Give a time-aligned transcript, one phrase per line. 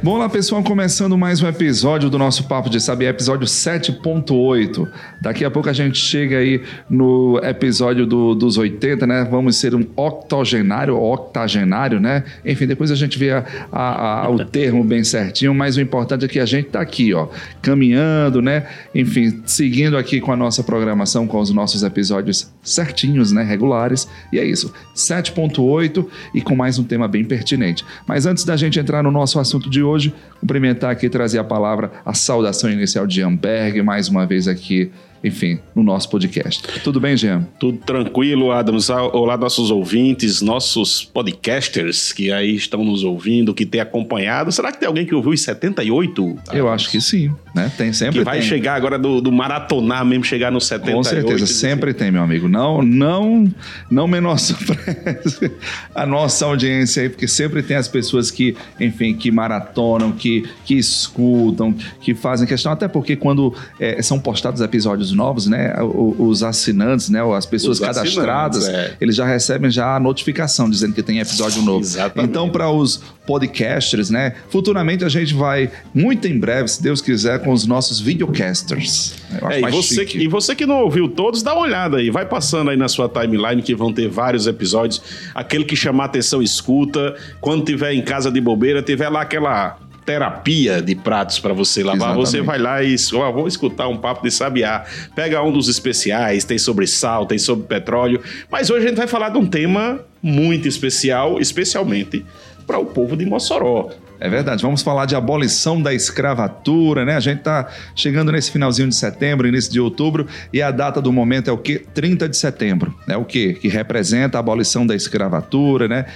[0.00, 4.88] Bom lá, pessoal, começando mais um episódio do nosso Papo de Sabiá, episódio 7.8.
[5.20, 9.26] Daqui a pouco a gente chega aí no episódio do, dos 80, né?
[9.28, 12.22] Vamos ser um octogenário, octagenário, né?
[12.44, 16.24] Enfim, depois a gente vê a, a, a, o termo bem certinho, mas o importante
[16.24, 17.26] é que a gente tá aqui, ó,
[17.60, 18.68] caminhando, né?
[18.94, 23.42] Enfim, seguindo aqui com a nossa programação, com os nossos episódios certinhos, né?
[23.42, 24.08] Regulares.
[24.32, 27.84] E é isso, 7.8 e com mais um tema bem pertinente.
[28.06, 30.14] Mas antes da gente entrar no nosso assunto de hoje.
[30.40, 34.90] Cumprimentar aqui trazer a palavra, a saudação inicial de Amberg, mais uma vez aqui
[35.22, 36.62] enfim, no nosso podcast.
[36.82, 37.46] Tudo bem, Jean?
[37.58, 38.88] Tudo tranquilo, Adams.
[38.88, 44.52] Olá, nossos ouvintes, nossos podcasters que aí estão nos ouvindo, que têm acompanhado.
[44.52, 46.22] Será que tem alguém que ouviu os 78?
[46.22, 46.42] Adams?
[46.52, 47.70] Eu acho que sim, né?
[47.76, 48.20] Tem sempre.
[48.20, 48.48] Que vai tem.
[48.48, 50.96] chegar agora do, do, maratonar mesmo, chegar no 78.
[50.96, 52.48] Com certeza, sempre tem, meu amigo.
[52.48, 53.52] Não, não,
[53.90, 55.50] não menospreze
[55.94, 60.74] a nossa audiência aí, porque sempre tem as pessoas que, enfim, que maratonam, que, que
[60.74, 66.42] escutam, que fazem questão, até porque quando é, são postados episódios episódios novos, né, os
[66.42, 68.96] assinantes, né, as pessoas cadastradas, é.
[69.00, 71.80] eles já recebem já a notificação dizendo que tem episódio novo.
[71.80, 72.30] Exatamente.
[72.30, 77.40] Então, para os podcasters, né, futuramente a gente vai, muito em breve, se Deus quiser,
[77.40, 79.14] com os nossos videocasters.
[79.50, 82.70] É, e, você, e você que não ouviu todos, dá uma olhada aí, vai passando
[82.70, 85.02] aí na sua timeline que vão ter vários episódios.
[85.34, 87.14] Aquele que chamar atenção, escuta.
[87.40, 89.78] Quando tiver em casa de bobeira, tiver lá aquela
[90.08, 92.30] terapia de pratos para você lavar, Exatamente.
[92.30, 94.86] você vai lá e oh, vou escutar um papo de sabiá.
[95.14, 98.22] Pega um dos especiais, tem sobre sal, tem sobre petróleo.
[98.50, 102.24] Mas hoje a gente vai falar de um tema muito especial, especialmente
[102.66, 103.90] para o povo de Mossoró.
[104.20, 107.14] É verdade, vamos falar de abolição da escravatura, né?
[107.14, 111.12] A gente está chegando nesse finalzinho de setembro, início de outubro, e a data do
[111.12, 111.84] momento é o quê?
[111.94, 112.92] 30 de setembro.
[113.06, 113.56] É o quê?
[113.60, 116.06] Que representa a abolição da escravatura, né?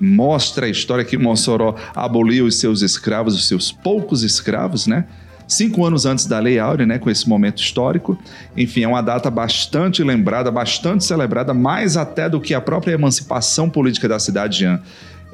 [0.00, 5.04] Mostra a história que Mossoró aboliu os seus escravos, os seus poucos escravos, né?
[5.46, 8.18] Cinco anos antes da Lei Áurea, né, com esse momento histórico.
[8.56, 13.68] Enfim, é uma data bastante lembrada, bastante celebrada, mais até do que a própria emancipação
[13.68, 14.80] política da cidade de Jean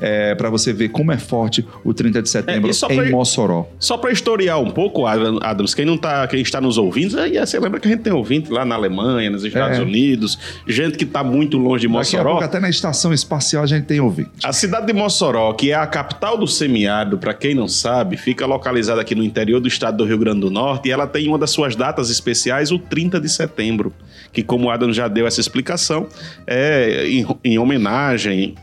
[0.01, 3.69] é, para você ver como é forte o 30 de setembro é, em Mossoró.
[3.79, 7.59] Só para historiar um pouco, Adams, quem não tá, quem está nos ouvindo, aí você
[7.59, 9.83] lembra que a gente tem ouvinte lá na Alemanha, nos Estados é.
[9.83, 12.23] Unidos, gente que está muito longe de Mossoró.
[12.23, 14.31] Daqui a pouco, até na estação espacial a gente tem ouvinte.
[14.43, 18.47] A cidade de Mossoró, que é a capital do semiárido, para quem não sabe, fica
[18.47, 21.39] localizada aqui no interior do estado do Rio Grande do Norte e ela tem uma
[21.39, 23.93] das suas datas especiais, o 30 de setembro,
[24.33, 26.07] que como o Adam já deu essa explicação,
[26.47, 28.55] é em, em homenagem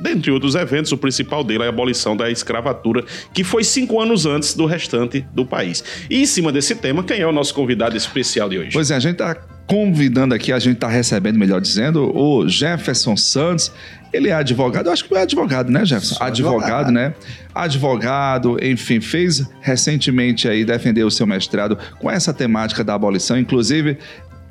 [0.00, 4.26] Dentre outros eventos, o principal dele é a abolição da escravatura, que foi cinco anos
[4.26, 5.82] antes do restante do país.
[6.10, 8.70] E em cima desse tema, quem é o nosso convidado especial de hoje?
[8.72, 9.34] Pois é, a gente está
[9.66, 13.72] convidando aqui, a gente está recebendo, melhor dizendo, o Jefferson Santos.
[14.12, 16.16] Ele é advogado, eu acho que é advogado, né, Jefferson?
[16.22, 17.14] Advogado, advogado, né?
[17.54, 23.98] Advogado, enfim, fez recentemente aí defender o seu mestrado com essa temática da abolição, inclusive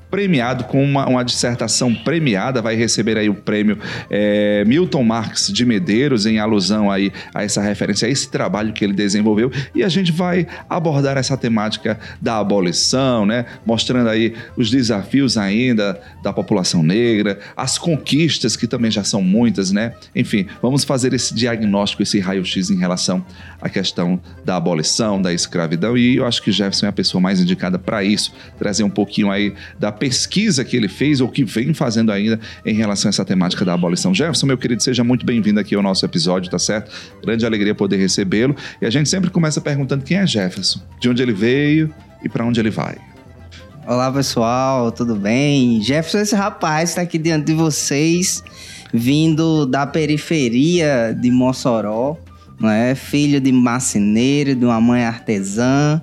[0.09, 3.77] premiado com uma, uma dissertação premiada, vai receber aí o prêmio
[4.09, 8.83] é, Milton Marx de Medeiros, em alusão aí a essa referência, a esse trabalho que
[8.83, 9.51] ele desenvolveu.
[9.73, 13.45] E a gente vai abordar essa temática da abolição, né?
[13.65, 19.71] Mostrando aí os desafios ainda da população negra, as conquistas, que também já são muitas,
[19.71, 19.93] né?
[20.15, 23.25] Enfim, vamos fazer esse diagnóstico, esse raio-x em relação
[23.61, 25.97] à questão da abolição, da escravidão.
[25.97, 29.31] E eu acho que Jefferson é a pessoa mais indicada para isso, trazer um pouquinho
[29.31, 33.25] aí da pesquisa que ele fez ou que vem fazendo ainda em relação a essa
[33.25, 34.13] temática da abolição.
[34.13, 36.91] Jefferson, meu querido, seja muito bem-vindo aqui ao nosso episódio, tá certo?
[37.23, 38.55] Grande alegria poder recebê-lo.
[38.81, 42.45] E a gente sempre começa perguntando quem é Jefferson, de onde ele veio e para
[42.45, 42.97] onde ele vai.
[43.87, 45.81] Olá, pessoal, tudo bem?
[45.81, 48.43] Jefferson, esse rapaz está aqui diante de vocês,
[48.93, 52.17] vindo da periferia de Mossoró,
[52.59, 52.95] não é?
[52.95, 56.01] filho de marceneiro, de uma mãe artesã,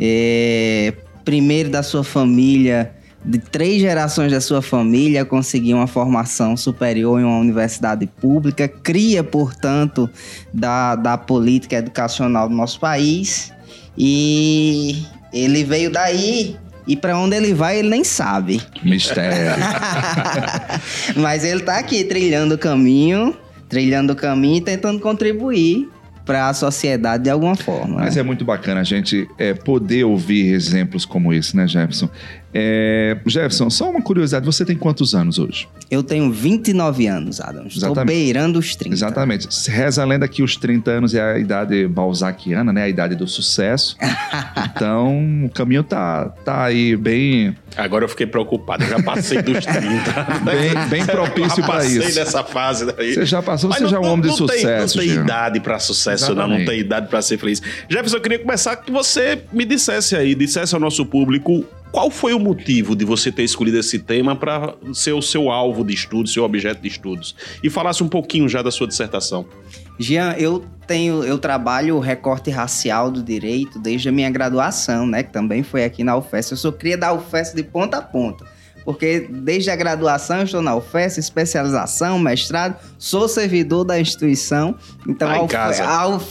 [0.00, 0.92] é...
[1.24, 7.24] primeiro da sua família de três gerações da sua família conseguir uma formação superior em
[7.24, 10.10] uma universidade pública, cria, portanto,
[10.52, 13.52] da, da política educacional do nosso país.
[13.96, 16.56] E ele veio daí
[16.86, 18.60] e para onde ele vai, ele nem sabe.
[18.82, 19.56] Mistério.
[21.16, 23.34] Mas ele está aqui trilhando o caminho,
[23.68, 25.88] trilhando o caminho e tentando contribuir
[26.26, 28.00] para a sociedade de alguma forma.
[28.00, 28.20] Mas né?
[28.20, 32.08] é muito bacana a gente é, poder ouvir exemplos como esse, né, Jefferson?
[32.56, 35.66] É, Jefferson, só uma curiosidade, você tem quantos anos hoje?
[35.90, 37.66] Eu tenho 29 anos, Adam.
[37.66, 38.06] Estou Exatamente.
[38.16, 38.94] beirando os 30.
[38.94, 39.52] Exatamente.
[39.52, 42.84] Se Reza a lenda que os 30 anos é a idade balzaquiana, né?
[42.84, 43.96] A idade do sucesso.
[44.72, 49.66] então, o caminho tá, tá aí bem, Agora eu fiquei preocupado, eu já passei dos
[49.66, 49.80] 30.
[50.44, 52.14] bem, bem propício já para passei isso.
[52.14, 53.14] dessa fase daí.
[53.14, 54.96] Você já passou, Mas você já é um homem de não tem- sucesso.
[54.96, 55.24] não tem Jean.
[55.24, 56.34] idade pra sucesso, não.
[56.34, 56.68] Não Exatamente.
[56.70, 57.60] tem idade pra ser feliz.
[57.88, 61.64] Jefferson, eu queria começar que você me dissesse aí, dissesse ao nosso público
[61.94, 65.84] qual foi o motivo de você ter escolhido esse tema para ser o seu alvo
[65.84, 67.36] de estudo, seu objeto de estudos.
[67.62, 69.46] E falasse um pouquinho já da sua dissertação.
[69.96, 75.22] Jean, eu tenho, eu trabalho o recorte racial do direito desde a minha graduação, né?
[75.22, 76.50] Que também foi aqui na UFES.
[76.50, 78.44] Eu sou cria da UFES de ponta a ponta.
[78.84, 84.74] Porque desde a graduação eu estou na UFES, especialização, mestrado, sou servidor da instituição.
[85.06, 85.78] Então Tá UFES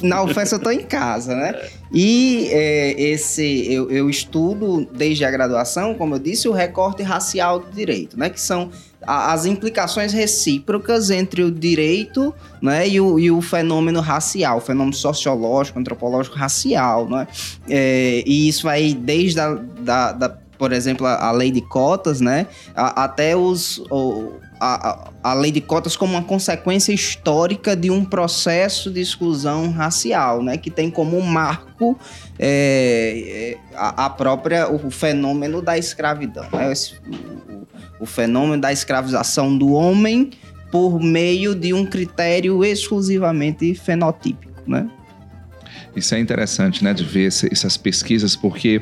[0.03, 1.59] na UFES eu estou em casa, né?
[1.91, 7.59] E é, esse eu, eu estudo desde a graduação, como eu disse, o recorte racial
[7.59, 8.29] do direito, né?
[8.29, 8.69] Que são
[9.05, 14.94] as implicações recíprocas entre o direito né, e, o, e o fenômeno racial, o fenômeno
[14.95, 17.09] sociológico, antropológico racial.
[17.09, 17.27] Né?
[17.69, 22.21] É, e isso vai desde a, da, da- por exemplo, a, a lei de cotas,
[22.21, 27.92] né, a- até os, o- a, a- lei de cotas como uma consequência histórica de
[27.92, 32.00] um processo de exclusão racial, né, que tem como marco
[32.39, 36.94] é, é, a, a própria o fenômeno da escravidão, né, esse-
[37.50, 37.68] o-
[38.00, 40.30] o fenômeno da escravização do homem
[40.71, 44.89] por meio de um critério exclusivamente fenotípico, né?
[45.95, 48.81] Isso é interessante, né, de ver essas pesquisas, porque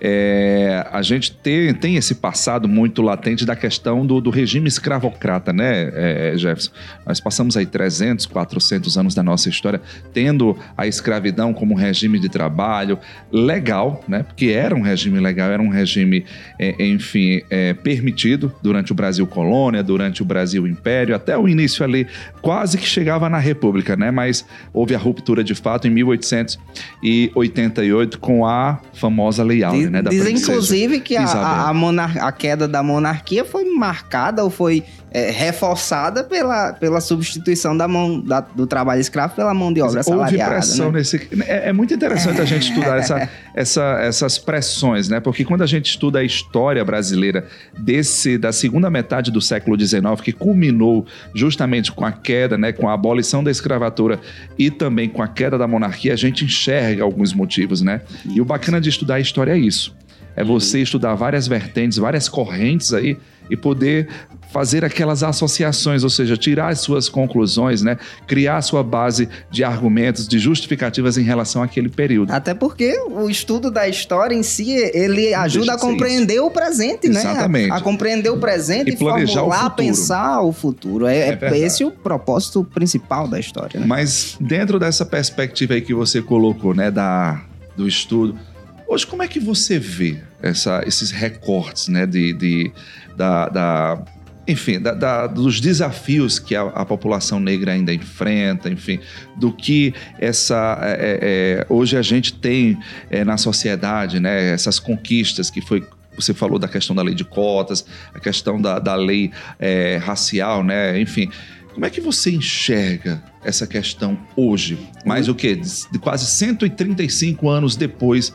[0.00, 5.52] é, a gente tem, tem esse passado muito latente da questão do, do regime escravocrata,
[5.52, 6.70] né, é, Jefferson?
[7.06, 9.80] Nós passamos aí 300, 400 anos da nossa história
[10.12, 12.98] tendo a escravidão como regime de trabalho
[13.32, 16.24] legal, né, porque era um regime legal, era um regime,
[16.58, 21.84] é, enfim, é, permitido durante o Brasil colônia, durante o Brasil império, até o início
[21.84, 22.06] ali,
[22.40, 28.46] quase que chegava na República, né, mas houve a ruptura de fato em 1888 com
[28.46, 30.50] a famosa Lei Áurea, né, da Diz, princesa.
[30.52, 31.74] inclusive, que a, a, a
[32.20, 38.20] a queda da monarquia foi marcada ou foi é, reforçada pela, pela substituição da mão,
[38.20, 40.50] da- do trabalho escravo pela mão de obra Houve assalariada.
[40.52, 40.98] pressão né?
[40.98, 41.28] nesse.
[41.46, 45.20] É, é muito interessante a gente estudar essa, essa- essas pressões, né?
[45.20, 47.46] Porque quando a gente estuda a história brasileira
[47.78, 52.88] desse da segunda metade do século XIX, que culminou justamente com a queda, né, com
[52.88, 54.20] a abolição da escravatura
[54.58, 58.00] e também com a queda da monarquia, a gente enxerga alguns motivos, né?
[58.26, 59.94] E o bacana de estudar a história é isso.
[60.38, 63.16] É você estudar várias vertentes, várias correntes aí
[63.50, 64.08] e poder
[64.52, 67.98] fazer aquelas associações, ou seja, tirar as suas conclusões, né?
[68.26, 72.30] Criar a sua base de argumentos, de justificativas em relação àquele período.
[72.32, 77.20] Até porque o estudo da história em si, ele ajuda a compreender o presente, né?
[77.20, 77.72] Exatamente.
[77.72, 79.86] A, a compreender o presente E e, planejar o formular, futuro.
[79.88, 81.06] pensar o futuro.
[81.06, 83.86] É, É é esse o propósito principal da história, né?
[83.86, 87.42] Mas dentro dessa perspectiva aí que você colocou, né, da,
[87.76, 88.38] do estudo,
[88.86, 92.72] hoje como é que você vê essa, esses recortes, né, de, de-
[93.16, 94.02] da, da-
[94.46, 98.98] enfim, da- da- dos desafios que a, a população negra ainda enfrenta, enfim,
[99.36, 101.18] do que essa é, é,
[101.60, 102.78] é, hoje a gente tem
[103.10, 105.86] é, na sociedade, né, essas conquistas que foi
[106.16, 110.64] você falou da questão da lei de cotas, a questão da, da lei é, racial,
[110.64, 111.00] né?
[111.00, 111.30] Enfim,
[111.72, 114.76] como é que você enxerga essa questão hoje?
[115.06, 115.54] Mais o quê?
[115.54, 118.34] De, de quase 135 anos depois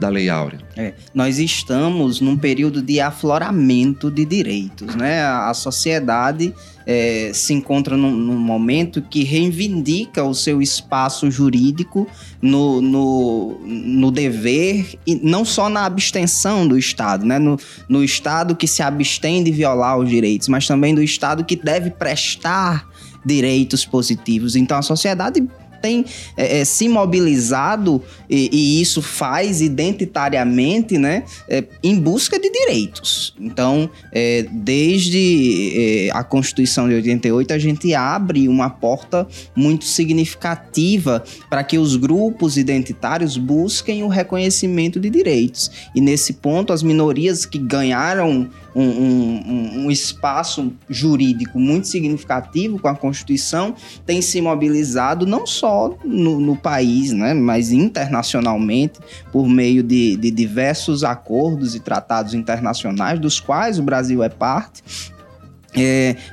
[0.00, 0.58] da Lei Áurea.
[0.76, 5.22] É, nós estamos num período de afloramento de direitos, né?
[5.22, 6.54] A, sociedade
[6.86, 12.08] é, se encontra num, num momento que reivindica o seu espaço jurídico
[12.40, 17.38] no, no, no dever e não só na abstenção do Estado, né?
[17.38, 21.56] No, no Estado que se abstém de violar os direitos, mas também do Estado que
[21.56, 22.88] deve prestar
[23.24, 24.56] direitos positivos.
[24.56, 25.46] Então a sociedade
[25.80, 26.04] tem
[26.36, 33.34] é, é, se mobilizado e, e isso faz identitariamente, né, é, em busca de direitos.
[33.40, 35.72] Então, é, desde
[36.08, 41.96] é, a Constituição de 88, a gente abre uma porta muito significativa para que os
[41.96, 45.70] grupos identitários busquem o reconhecimento de direitos.
[45.94, 52.88] E nesse ponto, as minorias que ganharam um, um- um espaço jurídico muito significativo com
[52.88, 53.74] a Constituição
[54.06, 55.69] têm se mobilizado não só
[56.04, 58.98] no, no país, né, mas internacionalmente,
[59.32, 64.82] por meio de, de diversos acordos e tratados internacionais, dos quais o Brasil é parte,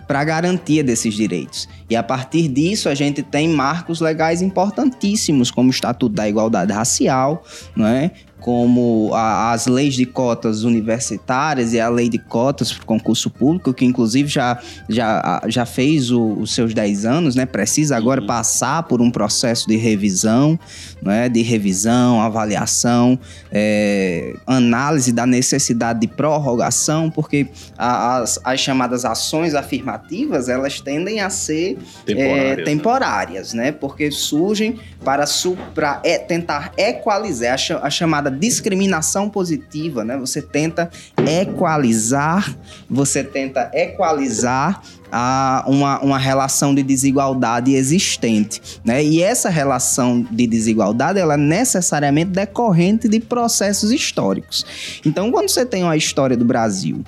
[0.07, 1.69] para a garantia desses direitos.
[1.89, 6.73] E a partir disso, a gente tem marcos legais importantíssimos, como o Estatuto da Igualdade
[6.73, 7.43] Racial,
[7.75, 8.11] não é?
[8.39, 13.29] Como a, as leis de cotas universitárias e a lei de cotas para o concurso
[13.29, 17.45] público, que inclusive já, já, já fez o, os seus 10 anos, né?
[17.45, 18.27] Precisa agora uhum.
[18.27, 20.59] passar por um processo de revisão,
[21.01, 21.29] né?
[21.29, 23.19] de revisão, avaliação,
[23.51, 31.19] é, análise da necessidade de prorrogação, porque a, as, as chamadas ações afirmativas, elas tendem
[31.19, 33.67] a ser temporárias, é, temporárias né?
[33.67, 33.71] né?
[33.71, 35.25] Porque surgem para,
[35.73, 40.17] para é, tentar equalizar a, a chamada discriminação positiva, né?
[40.17, 40.89] Você tenta
[41.25, 42.55] equalizar,
[42.89, 44.81] você tenta equalizar
[45.11, 49.03] a uma, uma relação de desigualdade existente, né?
[49.03, 54.65] E essa relação de desigualdade, ela é necessariamente decorrente de processos históricos.
[55.05, 57.03] Então, quando você tem uma história do Brasil,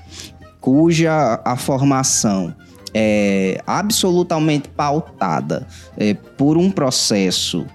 [0.59, 2.53] cuja a formação
[2.93, 7.65] é absolutamente pautada é, por um processo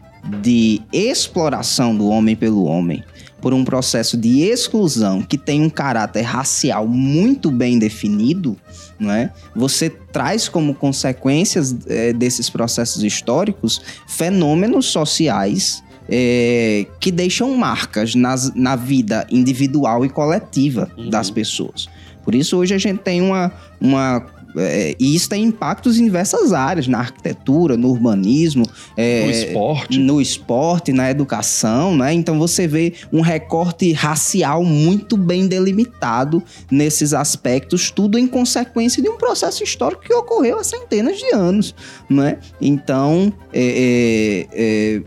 [0.41, 3.05] de exploração do homem pelo homem,
[3.45, 8.57] por um processo de exclusão que tem um caráter racial muito bem definido,
[8.99, 9.31] não é?
[9.55, 18.51] Você traz como consequências é, desses processos históricos fenômenos sociais é, que deixam marcas nas,
[18.55, 21.11] na vida individual e coletiva uhum.
[21.11, 21.87] das pessoas.
[22.25, 24.25] Por isso, hoje a gente tem uma, uma
[24.57, 28.65] é, e isso tem impactos em diversas áreas, na arquitetura, no urbanismo,
[28.97, 32.13] é, no esporte, no esporte, na educação, né?
[32.13, 39.09] Então você vê um recorte racial muito bem delimitado nesses aspectos, tudo em consequência de
[39.09, 41.75] um processo histórico que ocorreu há centenas de anos,
[42.09, 42.39] né?
[42.61, 45.03] Então, é, é, é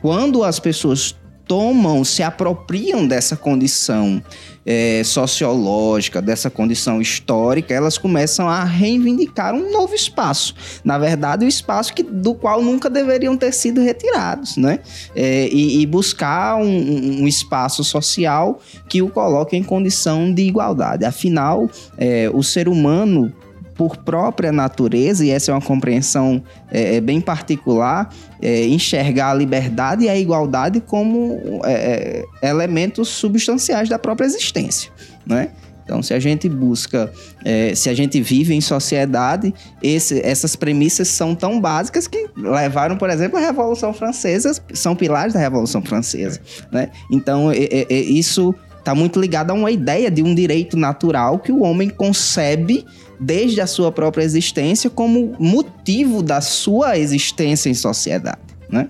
[0.00, 1.14] quando as pessoas
[1.46, 4.22] tomam, se apropriam dessa condição
[4.64, 10.54] é, sociológica, dessa condição histórica, elas começam a reivindicar um novo espaço.
[10.84, 14.78] Na verdade, o um espaço que, do qual nunca deveriam ter sido retirados, né?
[15.14, 21.04] É, e, e, buscar um, um, espaço social que o coloque em condição de igualdade.
[21.04, 21.68] Afinal,
[21.98, 23.32] é, o ser humano
[23.82, 28.08] por própria natureza, e essa é uma compreensão é, é, bem particular,
[28.40, 34.92] é, enxergar a liberdade e a igualdade como é, é elementos substanciais da própria existência,
[35.26, 35.50] né?
[35.82, 37.12] Então, se a gente busca,
[37.44, 42.96] é, se a gente vive em sociedade, esse, essas premissas são tão básicas que levaram,
[42.96, 46.40] por exemplo, a Revolução Francesa, são pilares da Revolução Francesa.
[46.70, 46.88] Né?
[47.10, 47.52] Então,
[47.90, 52.86] isso está muito ligado a uma ideia de um direito natural que o homem concebe
[53.22, 58.88] desde a sua própria existência como motivo da sua existência em sociedade, né?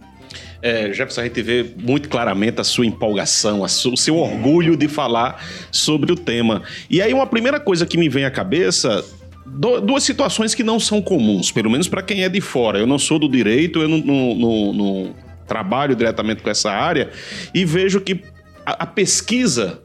[0.62, 4.86] É, Jefferson, a gente vê muito claramente a sua empolgação, a o seu orgulho de
[4.86, 6.62] falar sobre o tema.
[6.88, 9.04] E aí, uma primeira coisa que me vem à cabeça
[9.44, 12.78] duas situações que não são comuns, pelo menos para quem é de fora.
[12.78, 15.14] Eu não sou do direito, eu não, não, não, não
[15.46, 17.10] trabalho diretamente com essa área
[17.52, 18.22] e vejo que
[18.64, 19.82] a, a pesquisa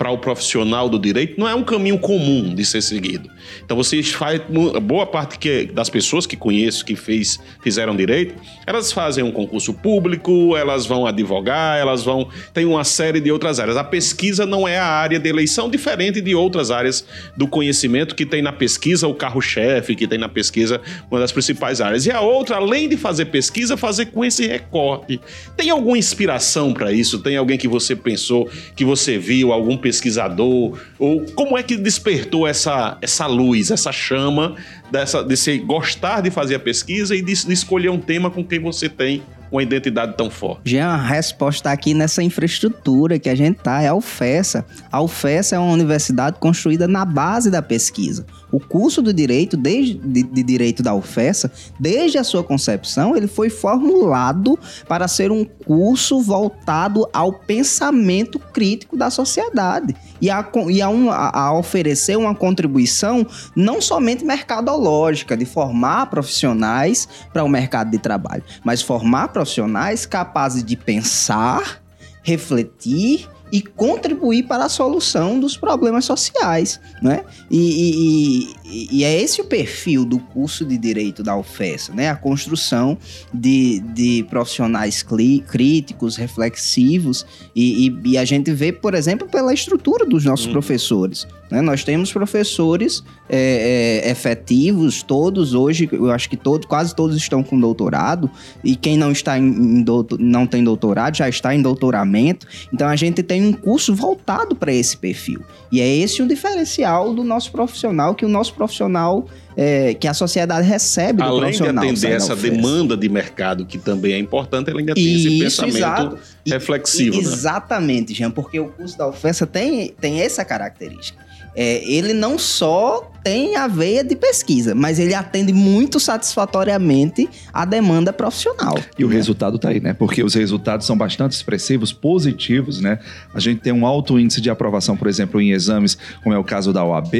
[0.00, 3.28] para o profissional do direito não é um caminho comum de ser seguido.
[3.62, 4.40] Então vocês faz
[4.82, 8.34] boa parte que, das pessoas que conheço que fez, fizeram direito,
[8.66, 13.60] elas fazem um concurso público, elas vão advogar, elas vão tem uma série de outras
[13.60, 13.76] áreas.
[13.76, 17.04] A pesquisa não é a área de eleição diferente de outras áreas
[17.36, 20.80] do conhecimento que tem na pesquisa o carro-chefe, que tem na pesquisa
[21.10, 22.06] uma das principais áreas.
[22.06, 25.20] E a outra, além de fazer pesquisa, fazer com esse recorte.
[25.58, 27.18] Tem alguma inspiração para isso?
[27.18, 30.78] Tem alguém que você pensou, que você viu, algum pesquisador?
[30.98, 34.54] Ou como é que despertou essa, essa luz, essa chama
[34.90, 38.44] dessa, de se gostar de fazer a pesquisa e de, de escolher um tema com
[38.44, 40.70] quem você tem uma identidade tão forte?
[40.70, 44.64] Já a resposta tá aqui nessa infraestrutura que a gente tá, é a UFESA.
[44.90, 48.24] A UFESA é uma universidade construída na base da pesquisa.
[48.52, 53.28] O curso do direito, desde, de, de direito da UFESA, desde a sua concepção, ele
[53.28, 60.82] foi formulado para ser um curso voltado ao pensamento crítico da sociedade e a, e
[60.82, 67.48] a, um, a, a oferecer uma contribuição não somente mercadológica, de formar profissionais para o
[67.48, 71.82] mercado de trabalho, mas formar profissionais capazes de pensar,
[72.22, 77.24] refletir e contribuir para a solução dos problemas sociais, né?
[77.50, 82.10] E, e, e, é esse o perfil do curso de Direito da UFES, né?
[82.10, 82.96] A construção
[83.34, 90.24] de, de profissionais críticos, reflexivos e, e, a gente vê, por exemplo, pela estrutura dos
[90.24, 90.52] nossos hum.
[90.52, 91.26] professores.
[91.50, 91.60] Né?
[91.60, 97.42] Nós temos professores é, é, efetivos, todos hoje, eu acho que todos, quase todos estão
[97.42, 98.30] com doutorado
[98.62, 102.46] e quem não está em, em doutor, não tem doutorado já está em doutoramento.
[102.72, 105.40] Então a gente tem um curso voltado para esse perfil.
[105.72, 109.26] E é esse o diferencial do nosso profissional, que o nosso profissional
[109.56, 111.84] é, que a sociedade recebe do Além de profissional.
[111.84, 115.28] que sai atender essa demanda de mercado, que também é importante, ela ainda tem esse
[115.28, 116.18] Isso, pensamento exato.
[116.46, 117.16] E- reflexivo.
[117.16, 117.22] E- né?
[117.22, 121.18] Exatamente, Jean, porque o curso da UFESA tem, tem essa característica.
[121.54, 127.64] É, ele não só tem a veia de pesquisa, mas ele atende muito satisfatoriamente a
[127.64, 128.74] demanda profissional.
[128.98, 129.14] E o né?
[129.14, 129.92] resultado tá aí, né?
[129.92, 132.98] Porque os resultados são bastante expressivos, positivos, né?
[133.34, 136.44] A gente tem um alto índice de aprovação, por exemplo, em exames, como é o
[136.44, 137.14] caso da OAB,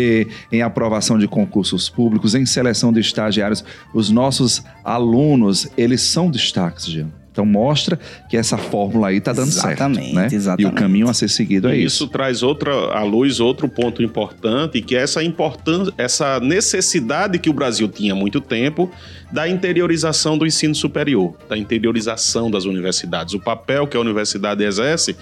[0.50, 3.64] em aprovação de concursos públicos, em seleção de estagiários.
[3.92, 7.19] Os nossos alunos, eles são destaques, Jean.
[7.40, 10.28] Então mostra que essa fórmula aí tá dando Exatamente, certo, né?
[10.30, 10.74] E o exatamente.
[10.74, 12.04] caminho a ser seguido é isso.
[12.04, 17.48] isso traz outra, à luz outro ponto importante, que é essa importância, essa necessidade que
[17.48, 18.90] o Brasil tinha há muito tempo
[19.32, 25.16] da interiorização do ensino superior, da interiorização das universidades, o papel que a universidade exerce.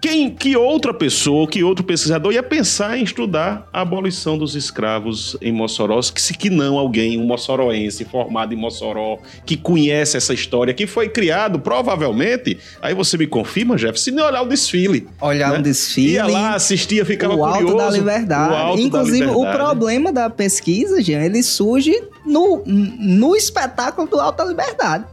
[0.00, 5.36] Quem, que outra pessoa, que outro pesquisador ia pensar em estudar a abolição dos escravos
[5.40, 10.32] em Mossoró, que se que não alguém, um moçoroense formado em Mossoró, que conhece essa
[10.32, 15.08] história, que foi criado provavelmente, aí você me confirma, Jeff, se não olhar o desfile.
[15.20, 15.58] Olhar né?
[15.58, 16.12] um desfile.
[16.12, 17.76] Ia lá, assistia, ficava o alto curioso.
[17.76, 18.52] da liberdade.
[18.52, 19.58] O alto Inclusive, da o liberdade.
[19.58, 25.04] problema da pesquisa, Jean, ele surge no, no espetáculo do Alto da Liberdade.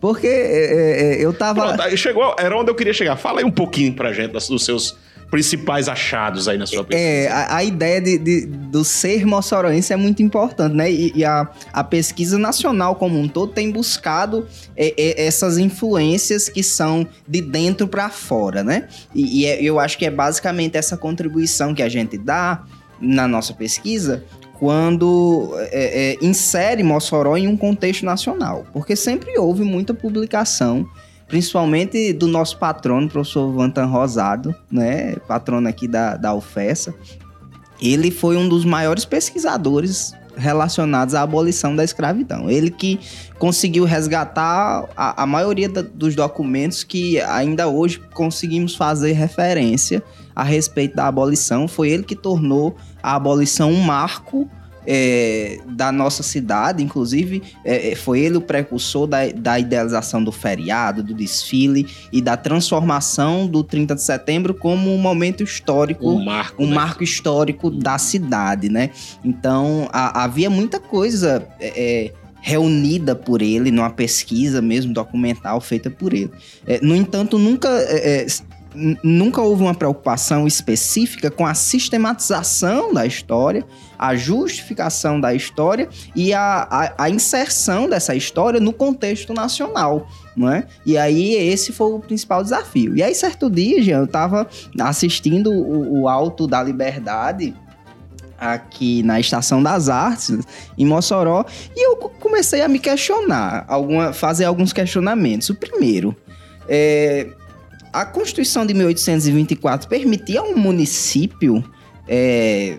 [0.00, 1.74] Porque é, é, eu tava.
[1.74, 3.16] Pronto, chegou, era onde eu queria chegar.
[3.16, 4.96] Fala aí um pouquinho pra gente dos seus
[5.30, 7.06] principais achados aí na sua pesquisa.
[7.06, 10.90] É, a, a ideia de, de- do ser moçoroense é muito importante, né?
[10.90, 16.48] E, e a, a pesquisa nacional como um todo tem buscado é, é, essas influências
[16.48, 18.88] que são de dentro para fora, né?
[19.14, 22.64] E, e é- eu acho que é basicamente essa contribuição que a gente dá
[23.00, 24.24] na nossa pesquisa
[24.58, 28.64] quando é, é, insere Mossoró em um contexto nacional.
[28.72, 30.86] Porque sempre houve muita publicação
[31.28, 36.94] principalmente do nosso patrono, professor Vantan Rosado, né, patrono aqui da, da UFESA.
[37.82, 42.48] Ele foi um dos maiores pesquisadores relacionados à abolição da escravidão.
[42.50, 42.98] Ele que
[43.38, 50.02] conseguiu resgatar a, a maioria da- dos documentos que ainda hoje conseguimos fazer referência
[50.38, 51.66] a respeito da abolição.
[51.66, 54.48] Foi ele que tornou a abolição um marco
[54.86, 60.30] é, da nossa cidade, inclusive é, é, foi ele o precursor da, da idealização do
[60.30, 66.24] feriado, do desfile e da transformação do 30 de setembro como um momento histórico um
[66.24, 66.62] marco.
[66.62, 66.74] um né?
[66.76, 68.90] marco histórico da cidade, né?
[69.24, 75.90] Então a- havia muita coisa é, é, reunida por ele numa pesquisa mesmo documental feita
[75.90, 76.30] por ele.
[76.64, 77.68] É, no entanto, nunca
[79.02, 83.64] nunca houve uma preocupação específica com a sistematização da história,
[83.98, 90.06] a justificação da história e a, a, a inserção dessa história no contexto nacional.
[90.54, 90.62] É?
[90.86, 92.96] E aí esse foi o principal desafio.
[92.96, 94.46] E aí certo dia, Jean, eu estava
[94.78, 97.54] assistindo o, o Alto da Liberdade
[98.38, 100.38] aqui na Estação das Artes,
[100.78, 105.50] em Mossoró, e eu co- comecei a me questionar, alguma, fazer alguns questionamentos.
[105.50, 106.14] O primeiro,
[106.68, 107.26] é,
[107.92, 111.64] a Constituição de 1824 permitia a um município
[112.06, 112.78] é,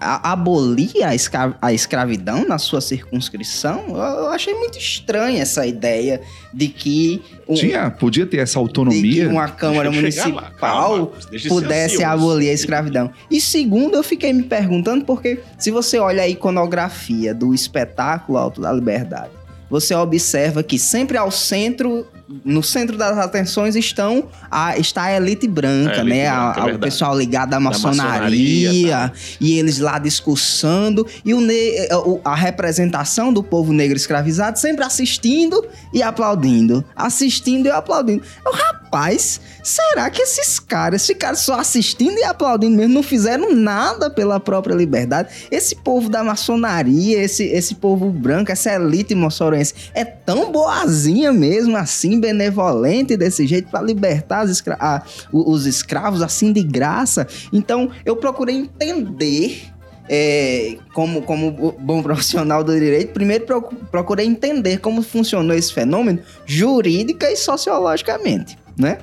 [0.00, 3.84] a- abolir a, escra- a escravidão na sua circunscrição?
[3.88, 6.20] Eu, eu achei muito estranha essa ideia
[6.52, 9.28] de que um- Tinha, podia ter essa de que autonomia.
[9.28, 11.10] uma Câmara Municipal calma,
[11.48, 13.10] pudesse abolir a escravidão.
[13.30, 18.60] E segundo, eu fiquei me perguntando porque se você olha a iconografia do espetáculo Alto
[18.60, 19.30] da Liberdade,
[19.72, 22.06] você observa que sempre ao centro,
[22.44, 26.28] no centro das atenções estão a, está a elite branca, A elite né?
[26.28, 26.78] A- branca, é a- o verdade.
[26.90, 33.32] pessoal ligado à maçonaria, maçonaria, e eles lá discursando, e o ne- o- a representação
[33.32, 36.84] do povo negro escravizado sempre assistindo e aplaudindo.
[36.94, 38.22] Assistindo e aplaudindo.
[38.44, 42.94] Eu, rapaz, será que esses caras ficaram só assistindo e aplaudindo mesmo?
[42.94, 45.28] Não fizeram nada pela própria liberdade?
[45.50, 51.76] Esse povo da maçonaria, esse, esse povo branco, essa elite moçoroense, é tão boazinha mesmo,
[51.76, 57.26] assim, benevolente desse jeito, para libertar escra- a- os escravos assim de graça?
[57.52, 59.68] Então, eu procurei entender
[60.08, 66.18] é, como, como bom profissional do direito, primeiro procu- procurei entender como funcionou esse fenômeno
[66.44, 68.98] jurídica e sociologicamente, né?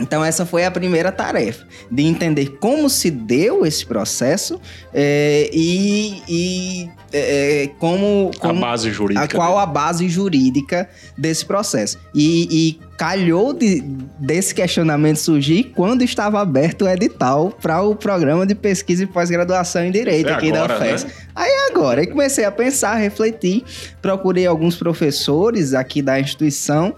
[0.00, 4.60] Então essa foi a primeira tarefa, de entender como se deu esse processo
[4.94, 9.24] é, e, e, é, como, A como base jurídica.
[9.24, 11.98] a qual a base jurídica desse processo.
[12.14, 13.82] E, e calhou de-
[14.18, 19.84] desse questionamento surgir quando estava aberto o edital para o programa de pesquisa e pós-graduação
[19.84, 21.04] em Direito É aqui agora, da UFES.
[21.04, 21.10] né?
[21.34, 23.64] Aí agora, aí comecei a pensar, a refletir,
[24.02, 26.94] procurei alguns professores aqui da instituição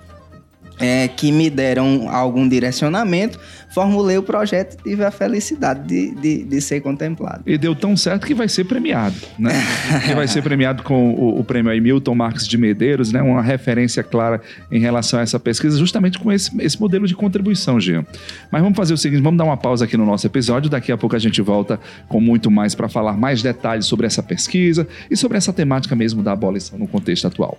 [0.78, 3.38] é, que me deram algum direcionamento,
[3.72, 7.42] formulei o projeto e tive a felicidade de, de, de ser contemplado.
[7.46, 9.52] E deu tão certo que vai ser premiado, né?
[10.06, 13.22] que vai ser premiado com o, o prêmio Milton Marques de Medeiros, né?
[13.22, 17.80] Uma referência clara em relação a essa pesquisa, justamente com esse, esse modelo de contribuição,
[17.80, 18.04] Jean.
[18.50, 20.96] Mas vamos fazer o seguinte, vamos dar uma pausa aqui no nosso episódio, daqui a
[20.96, 25.16] pouco a gente volta com muito mais para falar mais detalhes sobre essa pesquisa e
[25.16, 27.58] sobre essa temática mesmo da abolição no contexto atual.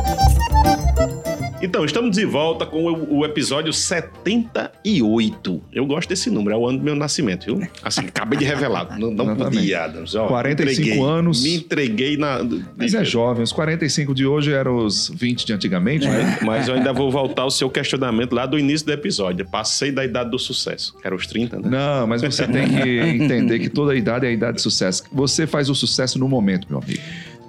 [1.71, 5.61] Então, estamos de volta com o, o, episódio 78.
[5.71, 7.65] Eu gosto desse número, é o ano do meu nascimento, viu?
[7.81, 8.99] Assim, acabei de revelar.
[8.99, 10.13] Não, não podia, Adams.
[10.13, 11.41] Ó, 45 entreguei, anos.
[11.41, 12.39] Me entreguei na.
[12.75, 16.39] Mas é jovem, os 45 de hoje eram os 20 de antigamente, né?
[16.41, 19.47] Mas eu ainda vou voltar ao seu questionamento lá do início do episódio.
[19.49, 21.69] Passei da idade do sucesso, era os 30, né?
[21.69, 25.05] Não, mas você tem que entender que toda idade é a idade de sucesso.
[25.09, 26.99] Você faz o sucesso no momento, meu amigo.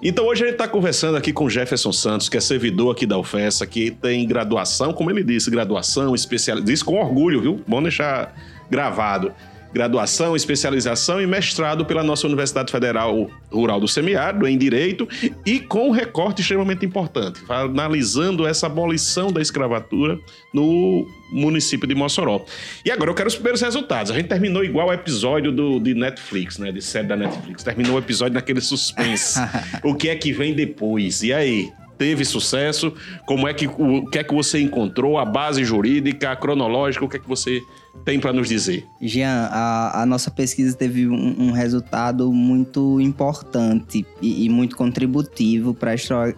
[0.04, 3.16] Então hoje a gente está conversando aqui com Jefferson Santos, que é servidor aqui da
[3.16, 7.62] UFESA, que tem graduação, como ele disse, graduação, especialização, diz com orgulho, viu?
[7.68, 8.34] Bom deixar
[8.68, 9.32] gravado
[9.72, 15.08] graduação, especialização e mestrado pela nossa Universidade Federal Rural do Semiárido em Direito
[15.44, 20.18] e com um recorte extremamente importante, analisando essa abolição da escravatura
[20.52, 22.44] no município de Mossoró.
[22.84, 24.12] E agora eu quero os primeiros resultados.
[24.12, 26.70] A gente terminou igual o episódio do, de Netflix, né?
[26.70, 27.62] De série da Netflix.
[27.62, 29.40] Terminou o episódio naquele suspense.
[29.82, 31.22] o que é que vem depois?
[31.22, 31.70] E aí?
[32.02, 32.92] teve sucesso?
[33.24, 35.18] Como é que o, que é que você encontrou?
[35.18, 37.62] A base jurídica, a cronológica, o que é que você
[38.04, 38.86] tem para nos dizer?
[39.00, 45.72] Jean, a, a, nossa pesquisa teve um, um resultado muito importante e, e muito contributivo
[45.72, 45.94] para a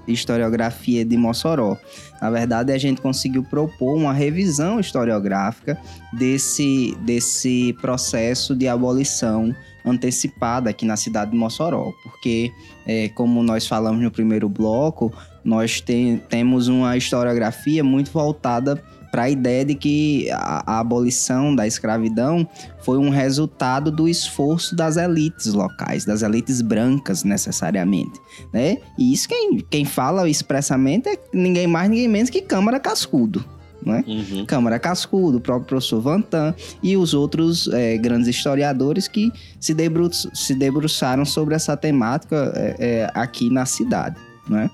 [0.06, 1.76] historiografia de Mossoró.
[2.20, 5.80] Na verdade, a gente conseguiu propor uma revisão historiográfica
[6.12, 12.52] desse, desse processo de abolição antecipada aqui na cidade de Mossoró, porque,
[12.86, 15.12] é, como nós falamos no primeiro bloco,
[15.44, 18.82] nós tem, temos uma historiografia muito voltada
[19.14, 22.44] para a ideia de que a, a, abolição da escravidão
[22.80, 28.20] foi um resultado do esforço das elites locais, das elites brancas necessariamente,
[28.52, 28.76] né?
[28.98, 33.44] E isso quem, quem fala expressamente é ninguém mais, ninguém menos que Câmara Cascudo.
[33.86, 34.02] Né?
[34.04, 34.46] Uhum.
[34.46, 40.10] Câmara Cascudo, o próprio professor Vantan e os outros é, grandes historiadores que se, debru
[40.12, 44.16] se debruçaram sobre essa temática é, é, aqui na cidade.
[44.48, 44.68] Né?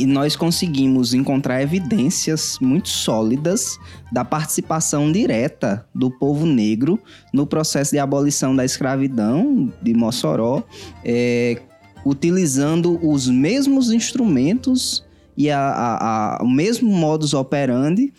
[0.00, 3.78] E nós conseguimos encontrar evidências muito sólidas
[4.10, 6.98] da participação direta do povo negro
[7.34, 10.62] no processo de abolição da escravidão de Mossoró,
[11.04, 11.60] é,
[12.02, 15.04] utilizando os mesmos instrumentos
[15.36, 18.10] e a, a, a, o mesmo modus operandi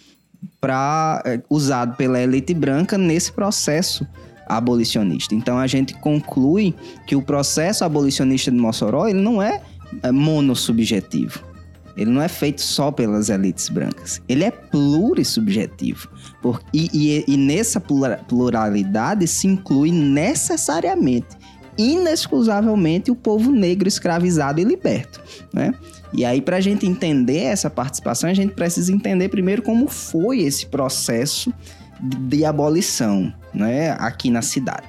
[0.59, 4.05] para é, usado pela elite branca nesse processo
[4.47, 5.33] abolicionista.
[5.33, 6.75] Então a gente conclui
[7.07, 9.63] que o processo abolicionista de Mossoró ele não é,
[10.03, 11.50] é monossubjetivo
[11.95, 14.21] ele não é feito só pelas elites brancas.
[14.27, 16.09] Ele é plurissubjetivo.
[16.41, 21.37] Por, e, e, e nessa pluralidade se inclui necessariamente,
[21.77, 25.21] inexcusavelmente, o povo negro escravizado e liberto.
[25.53, 25.73] Né?
[26.13, 30.41] E aí, para a gente entender essa participação, a gente precisa entender primeiro como foi
[30.41, 31.53] esse processo
[32.01, 34.87] de abolição né, aqui na cidade.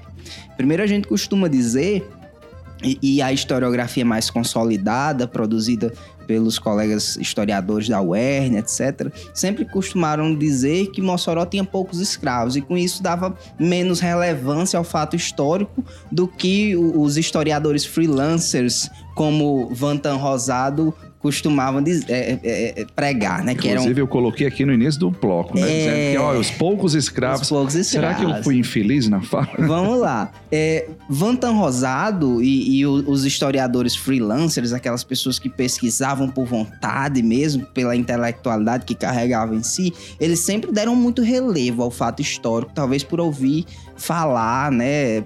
[0.57, 2.09] Primeiro, a gente costuma dizer
[2.85, 5.93] e, a historiografia mais consolidada, produzida
[6.27, 12.61] pelos colegas historiadores da UERN, etc., sempre costumaram dizer que Mossoró tinha poucos escravos e
[12.61, 20.17] com isso dava menos relevância ao fato histórico do que os historiadores freelancers como Vantan
[20.17, 23.55] Rosado costumavam diz- é, é, é, pregar, né?
[23.55, 25.63] Que eram Inclusive, eu coloquei aqui no início do bloco, né?
[25.63, 25.79] É.
[25.79, 27.43] Dizendo que, olha, os poucos escravos.
[27.43, 28.45] os poucos Será que eu escravos.
[28.45, 29.49] fui infeliz na fala?
[29.59, 30.33] Vamos lá.
[30.51, 37.65] É, Vantan Rosado e, e os historiadores freelancers, aquelas pessoas que pesquisavam por vontade mesmo,
[37.67, 43.05] pela intelectualidade que carregavam em si, eles sempre deram muito relevo ao fato histórico, talvez
[43.05, 43.65] por ouvir
[43.97, 45.23] falar, né,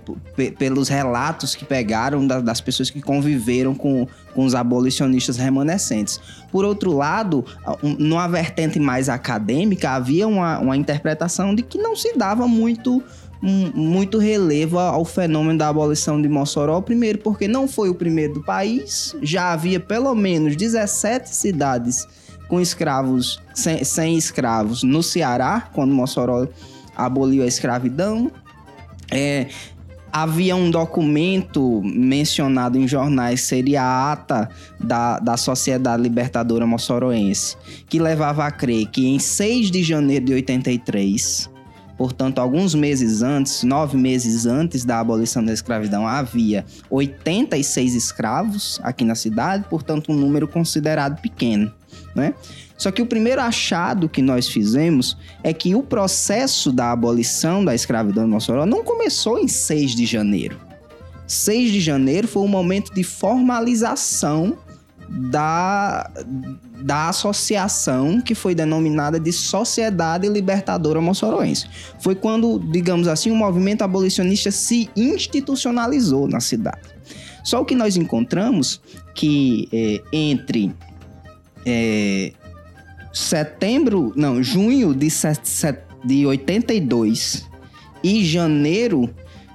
[0.59, 4.07] pelos relatos que pegaram da- das pessoas que conviveram com,
[4.37, 6.21] com os abolicionistas remanescentes.
[6.53, 7.45] Por outro lado,
[7.83, 13.03] um- numa vertente mais acadêmica, havia uma, uma interpretação de que não se dava muito
[13.43, 16.81] muito relevo ao fenômeno da abolição de Mossoró.
[16.81, 22.07] Primeiro, porque não foi o primeiro do país, já havia pelo menos 17 cidades
[22.49, 26.49] com escravos, sem, sem escravos no Ceará, quando Mossoró
[26.97, 28.33] aboliu a escravidão.
[29.13, 29.49] É,
[30.23, 34.49] havia um documento mencionado em jornais, seria a ata
[34.81, 37.55] da, da Sociedade Libertadora Mossoroense,
[37.87, 41.51] que levava a crer que em 6 de janeiro de 83,
[41.99, 49.05] portanto, alguns meses antes, nove meses antes da abolição da escravidão, havia 86 escravos aqui
[49.05, 51.71] na cidade, portanto, um número considerado pequeno,
[52.15, 52.33] né?
[52.77, 57.75] Só que o primeiro achado que nós fizemos é que o processo da abolição da
[57.75, 60.59] escravidão em Mossoró não começou em 6 de janeiro.
[61.27, 64.57] 6 de janeiro foi o momento de formalização
[65.09, 66.11] da,
[66.83, 71.67] da associação que foi denominada de Sociedade Libertadora Mossoroense.
[72.01, 76.97] Foi quando, digamos assim, o movimento abolicionista se institucionalizou na cidade.
[77.43, 78.81] Só o que nós encontramos
[79.15, 80.75] que eh, entre
[81.65, 82.33] eh,
[83.17, 87.47] setembro, não, junho de, set- set- de 82
[88.05, 89.09] e janeiro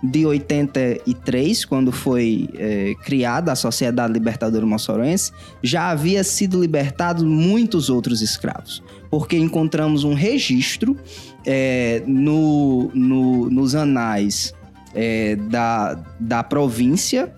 [0.04, 7.88] de 83, quando foi eh, criada a Sociedade Libertadora Mossoroense, já havia sido libertados muitos
[7.88, 10.98] outros escravos, porque encontramos um registro
[11.46, 14.56] eh, no, no- nos anais
[14.96, 17.32] eh, da, da província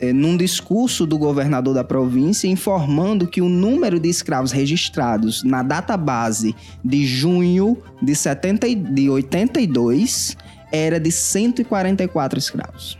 [0.00, 5.62] eh, num discurso do governador da província informando que o número de escravos registrados na
[5.62, 10.36] database de junho de, 70, e- de 82
[10.70, 12.98] era de 144 escravos.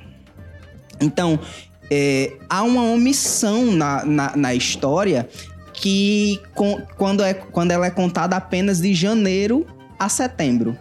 [1.00, 1.38] Então,
[1.90, 5.28] eh, há uma omissão na, na, na história
[5.72, 9.64] que com- quando, é, quando ela é contada apenas de janeiro
[9.98, 10.76] a setembro.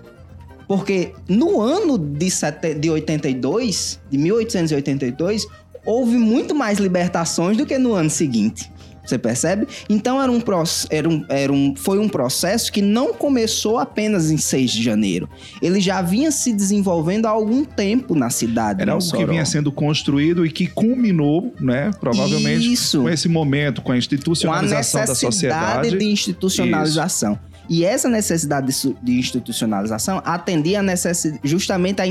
[0.67, 5.47] Porque no ano de, sete, de 82, de 1882,
[5.87, 8.69] houve muito mais libertações do que no ano seguinte.
[9.07, 9.65] Você percebe?
[9.89, 10.43] Então era um,
[10.89, 15.29] era um, era um, foi um processo que não começou apenas em 6 de janeiro.
[15.61, 18.81] Ele já vinha se desenvolvendo há algum tempo na cidade.
[18.81, 21.89] Era algo que vinha sendo construído e que culminou, né?
[22.01, 23.03] Provavelmente Isso.
[23.03, 25.97] com esse momento, com a com a institucionalização da necessidade sociedade.
[25.97, 27.39] de institucionalização.
[27.69, 28.67] E essa necessidade
[29.01, 32.05] de, institucionalização atendia a necessi- justamente a,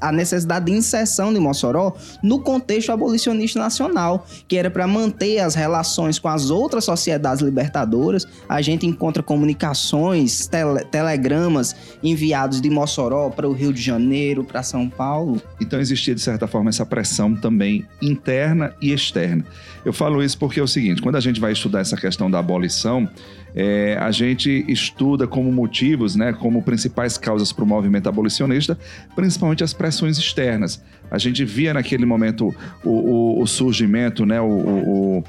[0.00, 5.54] a necessidade de inserção de Mossoró no contexto abolicionista nacional, que era para manter as
[5.54, 8.26] relações com as outras sociedades libertadoras.
[8.48, 14.62] A gente encontra comunicações, tele- telegramas enviados de Mossoró para o Rio de Janeiro, para
[14.62, 15.40] São Paulo.
[15.60, 19.44] Então existia, de certa forma, essa pressão também interna e externa.
[19.84, 22.38] Eu falo isso porque é o seguinte: quando a gente vai estudar essa questão da
[22.38, 23.08] abolição,
[23.54, 28.78] é, a gente estuda como motivos, né, como principais causas para o movimento abolicionista,
[29.14, 30.82] principalmente as pressões externas.
[31.10, 32.52] A gente via naquele momento
[32.84, 35.22] o, o- o surgimento, né, o, o-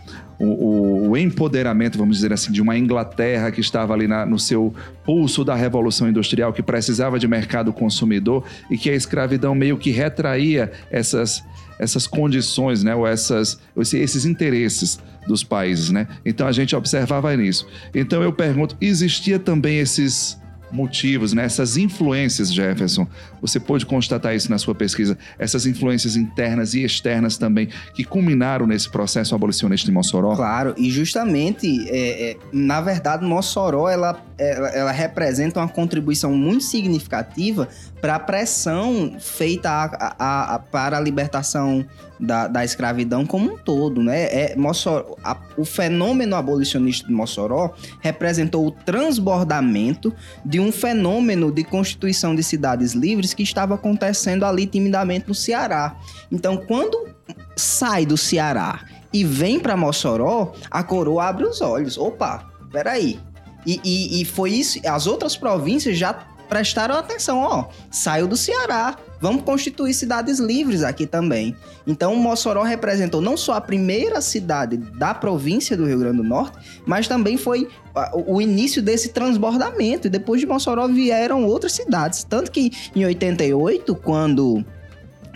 [1.17, 4.73] empoderamento, vamos dizer assim, de uma Inglaterra que estava ali na- no seu
[5.05, 9.91] pulso da Revolução Industrial, que precisava de mercado consumidor e que a escravidão meio que
[9.91, 11.43] retraía essas,
[11.79, 16.07] essas condições, né, ou essas, esse- esses interesses dos países, né?
[16.25, 17.67] Então a gente observava nisso.
[17.93, 20.37] Então eu pergunto, existia também esses
[20.71, 21.45] motivos, né?
[21.45, 23.07] essas influências, Jefferson?
[23.39, 25.17] Você pôde constatar isso na sua pesquisa?
[25.39, 30.35] Essas influências internas e externas também que culminaram nesse processo abolicionista de Mossoró?
[30.35, 36.63] Claro, e justamente, é, é, na verdade, Mossoró ela, ela, ela representa uma contribuição muito
[36.63, 37.67] significativa
[38.01, 41.85] para a pressão feita a- a- a- para a libertação
[42.19, 44.23] da, da escravidão como um todo, né?
[44.23, 50.13] É, Mossoró, a- o fenômeno abolicionista de Mossoró representou o transbordamento
[50.45, 55.95] de um fenômeno de constituição de cidades livres que estava acontecendo ali timidamente no Ceará.
[56.31, 57.07] Então, quando
[57.55, 61.97] sai do Ceará e vem para Mossoró, a coroa abre os olhos.
[61.97, 63.19] Opa, peraí.
[63.65, 64.79] E, e, e foi isso.
[64.85, 66.13] As outras províncias já
[66.47, 71.55] prestaram atenção, ó, saiu do Ceará, vamos constituir cidades livres aqui também.
[71.87, 76.57] Então, Mossoró representou não só a primeira cidade da província do Rio Grande do Norte,
[76.85, 77.67] mas também foi
[78.13, 80.07] o início desse transbordamento.
[80.07, 82.23] E depois de Mossoró vieram outras cidades.
[82.23, 84.63] Tanto que em 88, quando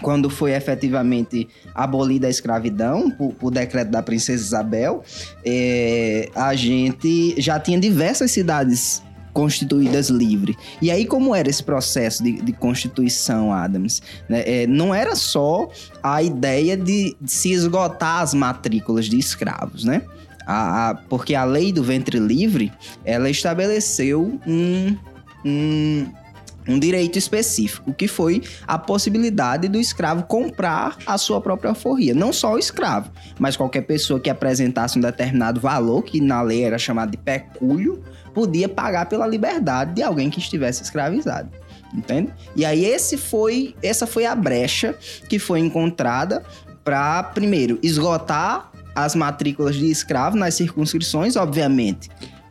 [0.02, 5.04] quando foi efetivamente abolida a escravidão por, por decreto da princesa Isabel,
[5.46, 9.02] é, a gente já tinha diversas cidades
[9.34, 10.56] constituídas livres.
[10.82, 14.02] E aí, como era esse processo de, de constituição, Adams?
[14.28, 14.44] Né?
[14.46, 15.70] É, não era só
[16.02, 20.02] a ideia de, de, se esgotar as matrículas de escravos, né?
[20.46, 22.72] A, a, porque a lei do ventre livre,
[23.06, 24.98] ela estabeleceu um,
[25.46, 26.08] um
[26.67, 32.13] um direito específico, que foi a possibilidade do escravo comprar a sua própria alforria.
[32.13, 36.63] Não só o escravo, mas qualquer pessoa que apresentasse um determinado valor, que na lei
[36.63, 41.50] era chamado de pecúlio, podia pagar pela liberdade de alguém que estivesse escravizado.
[41.93, 42.32] Entende?
[42.56, 44.95] E aí esse foi, essa foi a brecha
[45.28, 46.43] que foi encontrada
[46.84, 52.10] para primeiro esgotar as matrículas de escravo nas circunscrições, obviamente.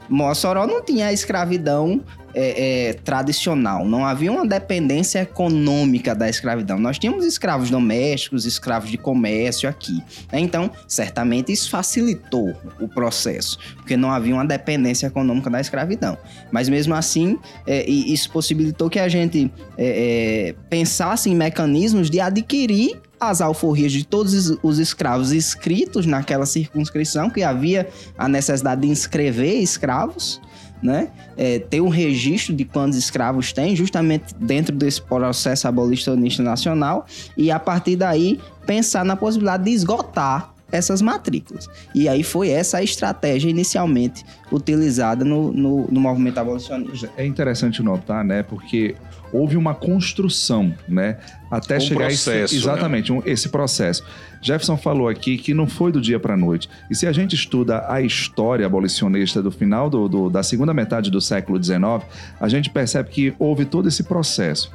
[0.09, 2.03] Mossoró não tinha a escravidão
[2.35, 6.79] é, é, tradicional, não havia uma dependência econômica da escravidão.
[6.79, 10.03] Nós tínhamos escravos domésticos, escravos de comércio aqui.
[10.33, 10.41] Né?
[10.41, 16.17] Então, certamente isso facilitou o processo, porque não havia uma dependência econômica da escravidão.
[16.51, 22.21] Mas mesmo assim, é, isso possibilitou que a gente é, é, pensasse em mecanismos de
[22.21, 28.89] adquirir as alforrias de todos os escravos inscritos naquela circunscrição, que havia a necessidade de
[28.89, 30.41] inscrever escravos,
[30.83, 31.09] né?
[31.37, 37.51] É, ter um registro de quantos escravos tem, justamente dentro desse processo abolicionista nacional, e
[37.51, 41.69] a partir daí pensar na possibilidade de esgotar essas matrículas.
[41.95, 47.11] E aí foi essa a estratégia inicialmente utilizada no, no, no movimento abolicionista.
[47.17, 48.43] É interessante notar, né?
[48.43, 48.95] Porque
[49.33, 51.19] houve uma construção, né?
[51.51, 52.61] Até um chegar processo, esse, né?
[52.61, 53.19] exatamente né?
[53.19, 54.05] um, esse processo.
[54.41, 56.69] Jefferson falou aqui que não foi do dia para a noite.
[56.91, 61.11] E se a gente estuda a história abolicionista do final do, do, da segunda metade
[61.11, 62.05] do século XIX,
[62.41, 64.73] a gente percebe que houve todo esse processo.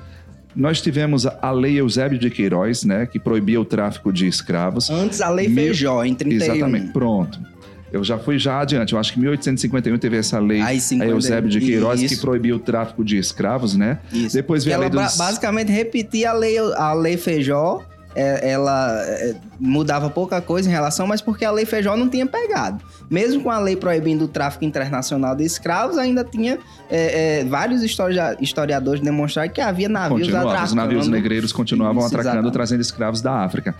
[0.55, 4.89] Nós tivemos a Lei Eusébio de Queiroz, né, que proibia o tráfico de escravos.
[4.89, 6.43] Antes a Lei Feijó, em 31.
[6.43, 7.52] Exatamente, pronto.
[7.93, 8.93] Eu já fui já adiante.
[8.93, 11.05] Eu acho que em 1851 teve essa lei Ai, 50...
[11.05, 12.15] a Eusébio de Queiroz Isso.
[12.15, 13.99] que proibiu o tráfico de escravos, né?
[14.11, 14.35] Isso.
[14.35, 15.15] Depois veio a lei dos...
[15.15, 21.07] basicamente repetia a lei, a lei Feijó é, ela é, mudava pouca coisa em relação,
[21.07, 22.83] mas porque a lei Feijó não tinha pegado.
[23.09, 27.83] Mesmo com a lei proibindo o tráfico internacional de escravos, ainda tinha é, é vários
[27.83, 30.65] historiadores demonstrar que havia navios atracando.
[30.65, 32.53] Os navios negreiros continuavam Isso, atracando, exatamente.
[32.53, 33.75] trazendo escravos da África.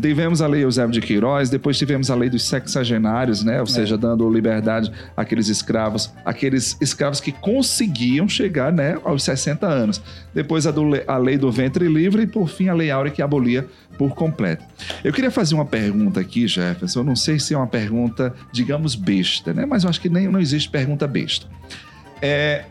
[0.00, 3.56] Tivemos a lei Eusébio de Queiroz, depois tivemos a lei dos sexagenários, né?
[3.58, 3.66] Ou é.
[3.66, 10.02] seja, dando liberdade àqueles escravos, aqueles escravos que conseguiam chegar, né, aos 60 anos.
[10.34, 13.22] Depois a, do, a lei do ventre livre e, por fim, a lei áurea que
[13.22, 14.64] abolia por completo.
[15.02, 17.00] Eu queria fazer uma pergunta aqui, Jefferson.
[17.00, 19.64] Eu não sei se é uma pergunta, digamos, besta, né?
[19.64, 21.46] Mas eu acho que nem não existe pergunta besta.
[22.20, 22.64] É,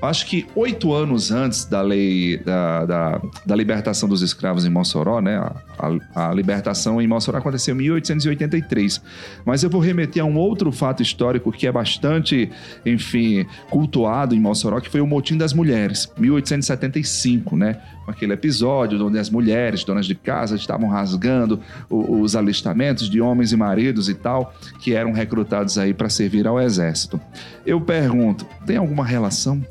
[0.00, 5.20] acho que oito anos antes da lei da, da, da, libertação dos escravos em Mossoró,
[5.20, 5.36] né?
[5.36, 5.62] A,
[6.14, 9.00] a, a, libertação em Mossoró aconteceu em 1883.
[9.44, 12.50] Mas eu vou remeter a um outro fato histórico que é bastante,
[12.84, 17.80] enfim, cultuado em Mossoró, que foi o motim das mulheres, 1875, né?
[18.06, 23.50] Aquele episódio onde as mulheres, donas de casa, estavam rasgando os, os alistamentos de homens
[23.52, 27.20] e maridos e tal, que eram recrutados aí para servir ao exército.
[27.64, 29.64] Eu pergunto, tem alguma relação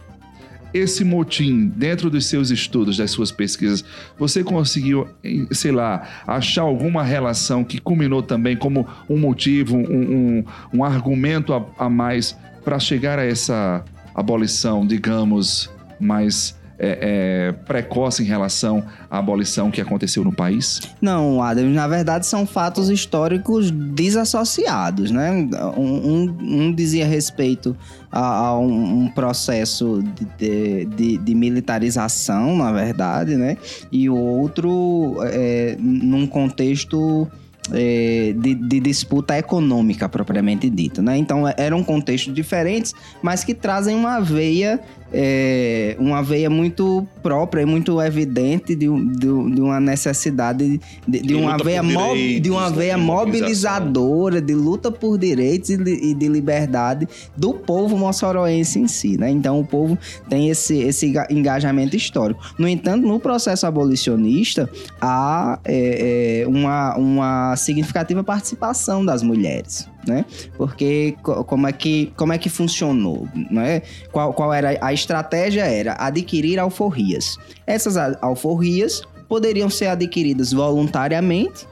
[0.75, 3.83] esse motim dentro dos seus estudos, das suas pesquisas,
[4.19, 5.07] você conseguiu,
[5.51, 11.53] sei lá, achar alguma relação que culminou também como um motivo, um, um, um argumento
[11.53, 18.83] a, a mais para chegar a essa abolição, digamos, mais é, é, precoce em relação
[19.09, 20.81] à abolição que aconteceu no país?
[21.01, 25.31] Não, Adam, na verdade são fatos históricos desassociados, né?
[25.77, 27.75] Um, um, dizia respeito
[28.11, 30.03] a, a um, um, processo
[30.38, 33.57] de, de, de, militarização, na verdade, né?
[33.91, 37.27] E o outro é, num contexto
[37.73, 41.17] é, de, de, disputa econômica propriamente dita, né?
[41.17, 44.79] Então eram contextos diferentes, mas que trazem uma veia
[45.17, 51.34] é, uma veia muito própria e muito evidente de, de, de uma necessidade de, de
[51.34, 56.28] uma veia, direitos, de uma veia mobilizadora, de luta por direitos e de, e de,
[56.28, 59.30] liberdade do povo moçoroense em si, né?
[59.30, 59.97] Então o povo
[60.30, 62.41] tem esse, esse engajamento histórico.
[62.60, 70.25] No entanto, no processo abolicionista há é, é, uma, uma significativa participação das mulheres né?
[70.58, 73.81] Porque co- como é que, como é que funcionou, né?
[74.12, 75.63] Qual, qual era a estratégia?
[75.65, 77.37] Era adquirir alforrias.
[77.65, 81.67] Essas alforrias poderiam ser adquiridas voluntariamente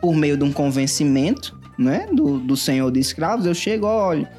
[0.00, 2.06] por meio de um convencimento, né?
[2.12, 3.46] Do, do senhor de escravos.
[3.46, 4.30] Eu chego, olha,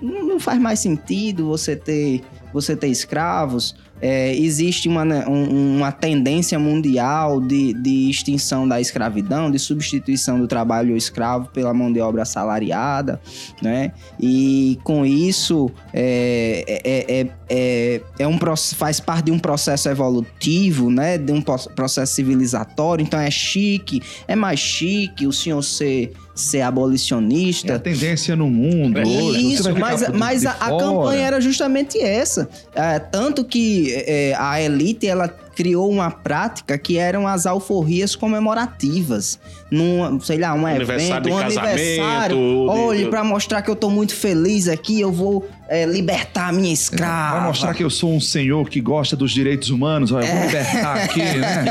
[0.00, 2.22] não faz mais sentido você ter,
[2.52, 3.74] você ter escravos.
[4.06, 10.38] É, existe uma, né, um- uma tendência mundial de, de extinção da escravidão, de substituição
[10.38, 13.18] do trabalho escravo pela mão de obra assalariada,
[13.62, 13.92] né?
[14.20, 18.38] E com isso é, é, é, é, é um,
[18.76, 21.16] faz parte de um processo evolutivo, né?
[21.16, 23.02] De um processo civilizatório.
[23.02, 27.78] Então é chique, é mais chique o senhor ser, ser É a abolicionista.
[27.78, 29.14] tendência no mundo hoje.
[29.16, 32.48] você Isso, mas, mas de a, a campanha era justamente essa.
[32.74, 39.38] É, tanto que é, a elite ela criou uma prática que eram as alforrias comemorativas.
[39.70, 42.36] Num, sei lá, um Aniversário evento, de um aniversário.
[42.36, 46.52] de- Olha, pra mostrar que eu tô muito feliz aqui, eu vou é, libertar a
[46.52, 47.38] minha escrava.
[47.38, 50.12] Vai mostrar que eu sou um senhor que gosta dos direitos humanos.
[50.12, 51.64] Olha, eu vou libertar aqui, né?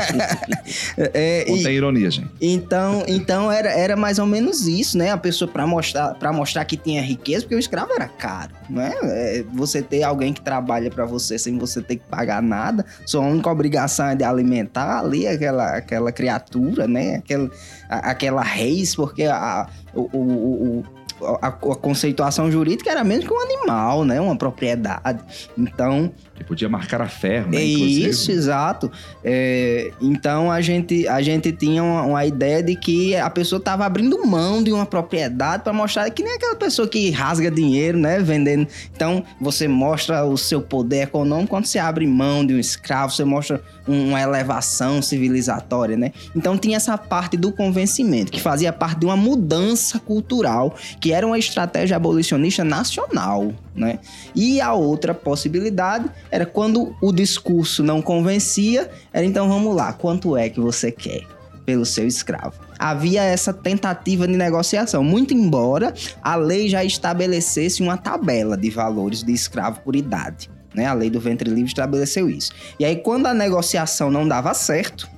[0.96, 2.28] É, e- ironia, gente.
[2.40, 5.10] Então, então era, era mais ou menos isso, né?
[5.10, 8.94] A pessoa para mostrar para mostrar que tinha riqueza, porque o escravo era caro, né?
[9.02, 13.20] É, você ter alguém que trabalha para você sem você ter que pagar nada, sua
[13.20, 17.16] única obrigação é de alimentar ali aquela, aquela criatura, né?
[17.16, 17.50] Aquela,
[17.88, 20.84] aquela reis, porque a, o, o- o-
[21.26, 24.20] a, a conceituação jurídica era mesmo que um animal, né?
[24.20, 25.22] Uma propriedade.
[25.56, 27.64] Então, Que podia marcar a ferro, né?
[27.64, 28.08] inclusive.
[28.10, 28.90] isso, exato.
[29.22, 33.86] É, então a gente, a gente tinha uma, uma ideia de que a pessoa estava
[33.86, 38.18] abrindo mão de uma propriedade para mostrar que nem aquela pessoa que rasga dinheiro, né?
[38.18, 38.66] Vendendo.
[38.92, 43.24] Então você mostra o seu poder econômico quando você abre mão de um escravo, você
[43.24, 46.10] mostra um- uma elevação civilizatória, né?
[46.34, 51.24] Então tinha essa parte do convencimento, que fazia parte de uma mudança cultural, que era
[51.24, 54.00] uma estratégia abolicionista nacional, né?
[54.34, 60.36] E a outra possibilidade era quando o discurso não convencia, era então vamos lá, quanto
[60.36, 61.22] é que você quer
[61.64, 62.60] pelo seu escravo?
[62.78, 69.22] Havia essa tentativa de negociação, muito embora a lei já estabelecesse uma tabela de valores
[69.22, 70.50] de escravo por idade.
[70.74, 70.86] Né?
[70.86, 72.50] A lei do ventre livre estabeleceu isso.
[72.78, 75.08] E aí, quando a negociação não dava certo,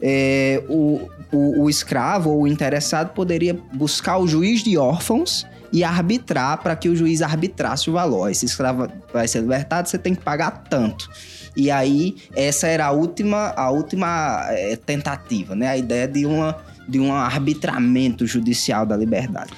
[0.00, 5.46] é, o, o, o escravo ou o interessado poderia buscar o juiz de órfãos
[5.76, 8.30] e arbitrar para que o juiz arbitrasse o valor.
[8.30, 11.06] Esse escravo vai ser libertado, você tem que pagar tanto.
[11.54, 15.68] E aí, essa era a última, a última eh, tentativa, né?
[15.68, 16.56] A ideia de, uma,
[16.88, 19.52] de um arbitramento judicial da liberdade.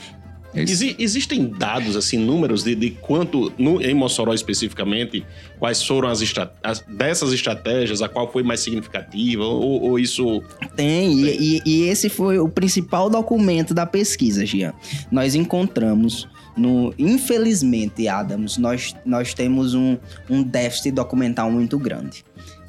[0.59, 0.63] É.
[0.63, 5.25] Exi- existem dados, assim, números de, de quanto, no- em Mossoró especificamente,
[5.59, 10.43] quais foram as, estra- as- dessas estratégias, a qual foi mais significativa, ou, ou isso...
[10.77, 14.73] Tem, e, e- e esse foi o principal documento da pesquisa, Gian.
[15.11, 16.93] Nós encontramos no.
[16.99, 19.97] Infelizmente, Adams, nós, nós temos um,
[20.29, 22.25] um déficit documental muito grande.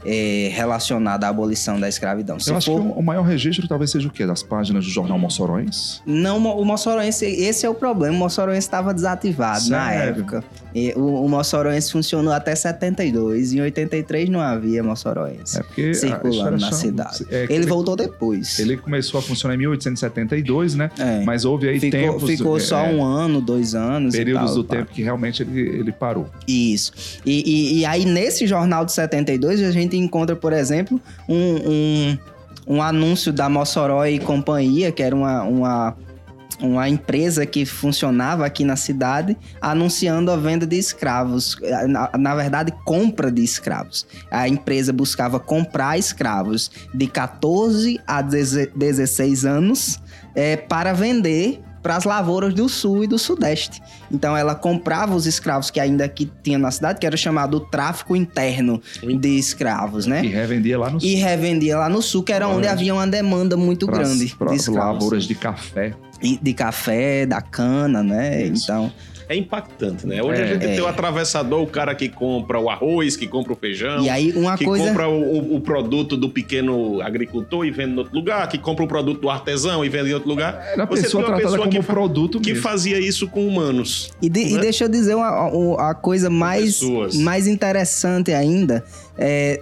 [0.06, 2.39] Eh, relacionado à abolição da escravidão.
[2.39, 4.26] Se Eu acho for- que o maior registro talvez seja o quê?
[4.26, 6.02] Das páginas do jornal Mossorões?
[6.06, 8.16] Não, o Mossoroense, esse é o problema.
[8.16, 10.20] O Mossoroense estava desativado na Sério?
[10.22, 10.43] época.
[10.74, 13.53] E o, o Mossoroense funcionou até 72.
[13.53, 17.26] Em 83 não havia Mossoroense É circulando história na cidade.
[17.32, 18.59] é que ele, voltou depois.
[18.59, 20.91] Ele começou a funcionar em 1872, né?
[20.99, 21.24] É.
[21.24, 22.30] Mas houve aí ficou tempos...
[22.30, 24.15] ficou é, só um ano, dois anos.
[24.15, 26.28] Períodos tal, do tempo que realmente ele, ele parou.
[26.47, 26.91] Isso.
[27.26, 32.17] E, e- e aí, nesse jornal de 72, a gente encontra, por exemplo, um, um,
[32.76, 35.97] um anúncio da Mossoró e Companhia, que era uma, uma,
[36.62, 41.57] uma empresa que funcionava aqui na cidade, anunciando a venda de escravos.
[41.88, 44.05] Na, na verdade, compra de escravos.
[44.30, 49.99] A empresa buscava comprar escravos de 14 a 16 anos
[50.36, 53.82] é, para vender para as lavouras do sul e do sudeste.
[54.12, 58.18] Então ela comprava os escravos que ainda aqui tinha na cidade, que era chamado tráfico
[58.18, 60.20] interno de escravos, E né?
[60.22, 63.86] revendia lá no E revendia lá no sul, que era onde havia uma demanda muito
[63.86, 64.93] pras- grande pras de escravos.
[64.95, 65.93] lavouras de café.
[66.22, 68.43] E de café, da cana, né?
[68.43, 68.63] Isso.
[68.65, 68.91] Então,
[69.32, 70.24] É impactante, né?
[70.24, 70.70] Hoje É, a gente é.
[70.70, 74.03] tem o atravessador, o cara que compra o arroz, que compra o feijão.
[74.03, 77.93] e aí uma que coisa compra o, o- o produto do pequeno agricultor e vende
[77.93, 80.59] em outro lugar, que compra o produto do artesão e vende em outro lugar.
[80.74, 82.63] Era a Você pessoa tem uma pessoa como que produto Que mesmo.
[82.63, 84.11] fazia isso com humanos.
[84.20, 84.61] E, de- e né?
[84.61, 86.82] deixa eu dizer uma, uma- a coisa mais,
[87.13, 88.84] mais interessante ainda.
[89.15, 89.61] É,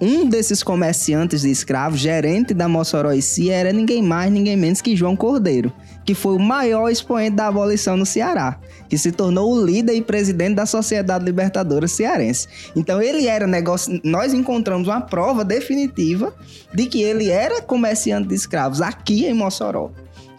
[0.00, 4.80] um desses comerciantes de escravos, gerente da Mossoró e Cia, era ninguém mais, ninguém menos
[4.82, 5.72] que João Cordeiro,
[6.08, 10.00] que foi o maior expoente da abolição no Ceará, que se tornou o líder e
[10.00, 12.48] presidente da Sociedade Libertadora Cearense.
[12.74, 14.00] Então ele era negócio.
[14.02, 16.34] Nós encontramos uma prova definitiva
[16.72, 19.90] de que ele era comerciante de escravos aqui em Mossoró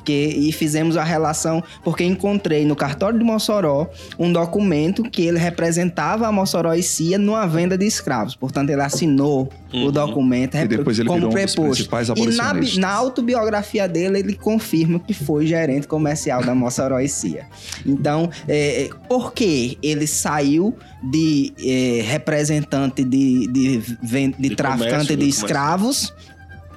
[0.09, 3.87] porque e fizemos a relação, porque encontrei no cartório de Mossoró
[4.17, 8.35] um documento que ele representava a Mossoró e Cia numa venda de escravos.
[8.35, 11.75] Portanto, ele assinou o documento E depois ele como virou um dos preposto.
[11.89, 17.07] principais e na, na autobiografia dele, ele confirma que foi gerente comercial da Mossoró e
[17.07, 17.45] Cia.
[17.85, 24.55] Então, é, é, por que ele saiu de é, representante de, de, ven- de De
[24.55, 26.13] traficante comércio, de escravos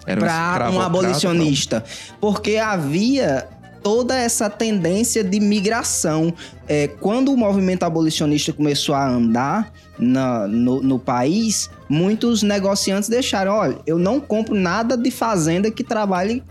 [0.05, 1.85] para um abolicionista.
[2.21, 3.47] Porque havia
[3.83, 6.33] toda essa tendência de migração.
[6.69, 13.53] É, quando o movimento abolicionista começou a andar na- no, no país, muitos negociantes deixaram:
[13.53, 16.43] olha, eu não compro nada de fazenda que trabalhe,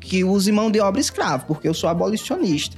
[0.00, 2.76] que use mão de obra escrava, porque eu sou abolicionista.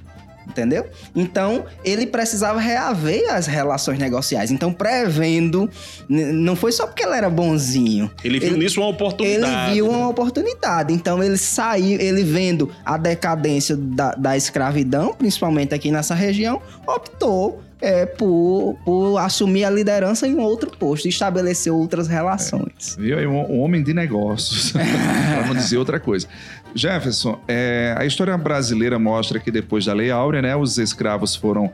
[0.52, 0.86] Entendeu?
[1.16, 4.50] Então, ele precisava reaver as relações negociais.
[4.50, 5.68] Então, prevendo,
[6.08, 8.10] não foi só porque ele era bonzinho.
[8.22, 9.74] Ele viu Ele- nisso uma Ele oportunidade.
[9.74, 9.96] viu né?
[9.98, 10.92] uma oportunidade.
[10.92, 17.62] Então ele saiu, ele vendo a decadência da, da escravidão, principalmente aqui nessa região, optou
[17.80, 22.94] é, por, por assumir a liderança em outro posto, e estabeleceu outras relações.
[22.96, 23.18] Viu?
[23.18, 26.28] aí, Um, um homem de negócios, para não dizer outra coisa.
[26.74, 31.70] Jefferson, é, a história brasileira mostra que depois da Lei Áurea, né, os escravos foram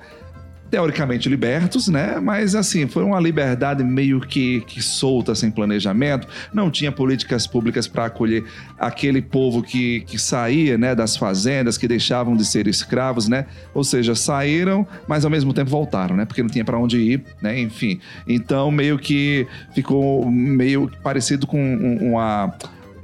[0.71, 2.21] teoricamente libertos, né?
[2.21, 6.29] Mas assim, foi uma liberdade meio que, que solta, sem planejamento.
[6.53, 8.45] Não tinha políticas públicas para acolher
[8.79, 13.47] aquele povo que, que saía, né, das fazendas, que deixavam de ser escravos, né?
[13.73, 16.25] Ou seja, saíram, mas ao mesmo tempo voltaram, né?
[16.25, 17.59] Porque não tinha para onde ir, né?
[17.59, 22.53] Enfim, então meio que ficou meio parecido com um- uma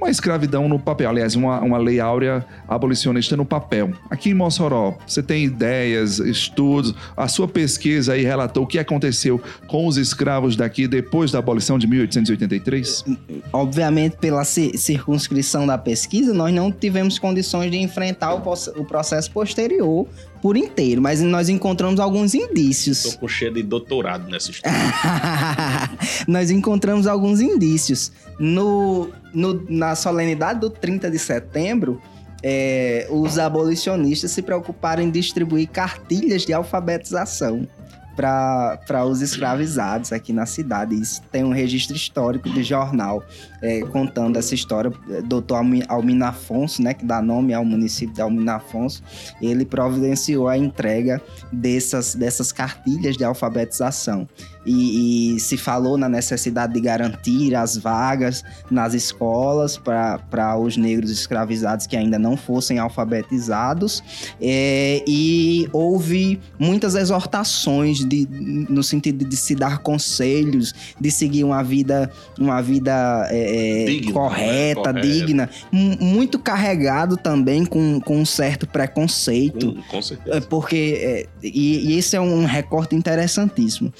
[0.05, 3.91] uma escravidão no papel, aliás, uma, uma lei áurea abolicionista no papel.
[4.09, 9.41] Aqui em Mossoró, você tem ideias, estudos, a sua pesquisa aí relatou o que aconteceu
[9.67, 13.03] com os escravos daqui depois da abolição de 1883?
[13.51, 20.07] Obviamente, pela ci- circunscrição da pesquisa, nós não tivemos condições de enfrentar o processo posterior
[20.41, 23.03] por inteiro, mas nós encontramos alguns indícios.
[23.03, 24.77] Tô com cheio de doutorado nessa história.
[26.27, 28.11] Nós encontramos alguns indícios.
[28.39, 32.01] No, no- na solenidade do 30 de setembro,
[32.43, 37.67] é, os abolicionistas se preocuparam em distribuir cartilhas de alfabetização
[38.15, 40.95] para os escravizados aqui na cidade.
[40.95, 43.23] Isso tem um registro histórico de jornal
[43.61, 44.91] é, contando essa história.
[45.25, 49.03] Doutor Almi- Almino Afonso, né, que dá nome ao município de Almino Afonso,
[49.41, 54.27] ele providenciou a entrega dessas, dessas cartilhas de alfabetização.
[54.65, 61.11] E, e se falou na necessidade de garantir as vagas nas escolas para os negros
[61.11, 64.03] escravizados que ainda não fossem alfabetizados.
[64.41, 68.27] É, e houve muitas exortações de,
[68.69, 74.13] no sentido de se dar conselhos, de seguir uma vida, uma vida é, é, Digna,
[74.13, 75.01] correta, né?
[75.01, 75.01] Correta.
[75.01, 79.73] digna, mu- muito carregado também com, com um certo preconceito.
[79.73, 80.37] Com, com certeza.
[80.37, 83.93] É porque, é, e, e esse é um recorte interessantíssimo.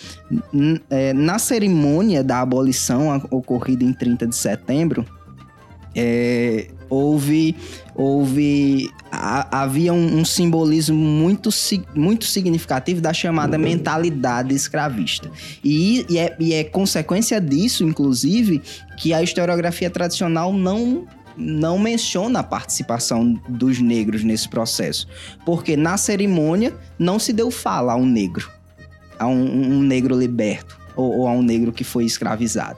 [0.89, 5.06] É, na cerimônia da abolição ocorrida em 30 de setembro,
[5.95, 7.56] é, houve,
[7.95, 11.49] houve a- havia um, um simbolismo muito,
[11.95, 15.30] muito significativo da chamada mentalidade escravista.
[15.64, 18.62] E, e é, e é consequência disso, inclusive,
[18.97, 21.06] que a historiografia tradicional não
[21.38, 25.06] não menciona a participação dos negros nesse processo,
[25.45, 28.49] porque na cerimônia não se deu fala a um negro,
[29.20, 32.78] a um, um negro liberto ou, ou a um negro que foi escravizado.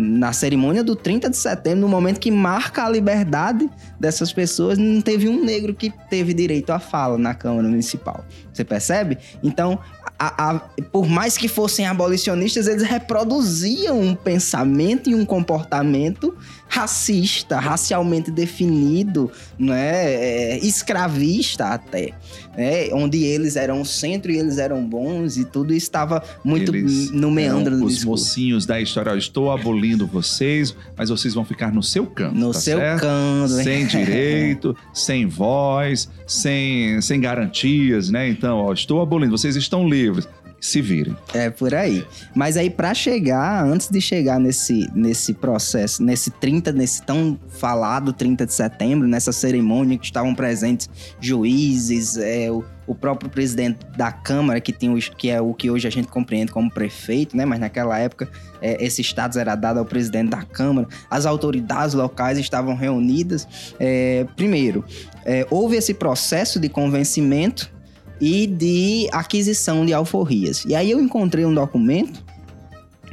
[0.00, 3.68] Na cerimônia do 30 de setembro, no momento que marca a liberdade
[3.98, 8.24] dessas pessoas, não teve um negro que teve direito à fala na Câmara Municipal.
[8.52, 9.18] Você percebe?
[9.42, 9.78] Então,
[10.16, 10.58] a- a-
[10.92, 16.32] por mais que fossem abolicionistas, eles reproduziam um pensamento e um comportamento
[16.68, 20.12] racista, racialmente definido, né?
[20.14, 22.12] É, escravista até,
[22.56, 22.88] né?
[22.92, 27.30] onde eles eram o centro e eles eram bons e tudo estava muito Eles no
[27.30, 28.26] meandro do Os discurso.
[28.28, 32.52] mocinhos da história, ó, estou abolindo vocês, mas vocês vão ficar no seu canto, No
[32.52, 33.00] tá seu certo?
[33.00, 33.48] canto.
[33.62, 38.28] Sem direito, sem voz, sem, sem garantias, né?
[38.28, 40.28] Então, ó, estou abolindo, vocês estão livres.
[40.60, 41.16] Se virem.
[41.32, 42.04] É por aí.
[42.34, 48.12] Mas aí para chegar, antes de chegar nesse, nesse processo, nesse 30, nesse tão falado
[48.12, 50.90] 30 de setembro, nessa cerimônia que estavam presentes
[51.20, 55.70] juízes, é, o, o próprio presidente da Câmara, que, tem os, que é o que
[55.70, 57.44] hoje a gente compreende como prefeito, né?
[57.44, 58.28] Mas naquela época
[58.60, 60.88] é, esse status era dado ao presidente da Câmara.
[61.08, 63.46] As autoridades locais estavam reunidas.
[63.78, 64.84] É, primeiro,
[65.24, 67.77] é, houve esse processo de convencimento
[68.20, 70.64] e de aquisição de alforrias.
[70.64, 72.24] E aí eu encontrei um documento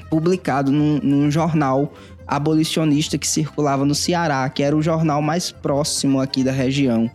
[0.09, 1.93] publicado num, num jornal
[2.27, 7.09] abolicionista que circulava no Ceará, que era o jornal mais próximo aqui da região.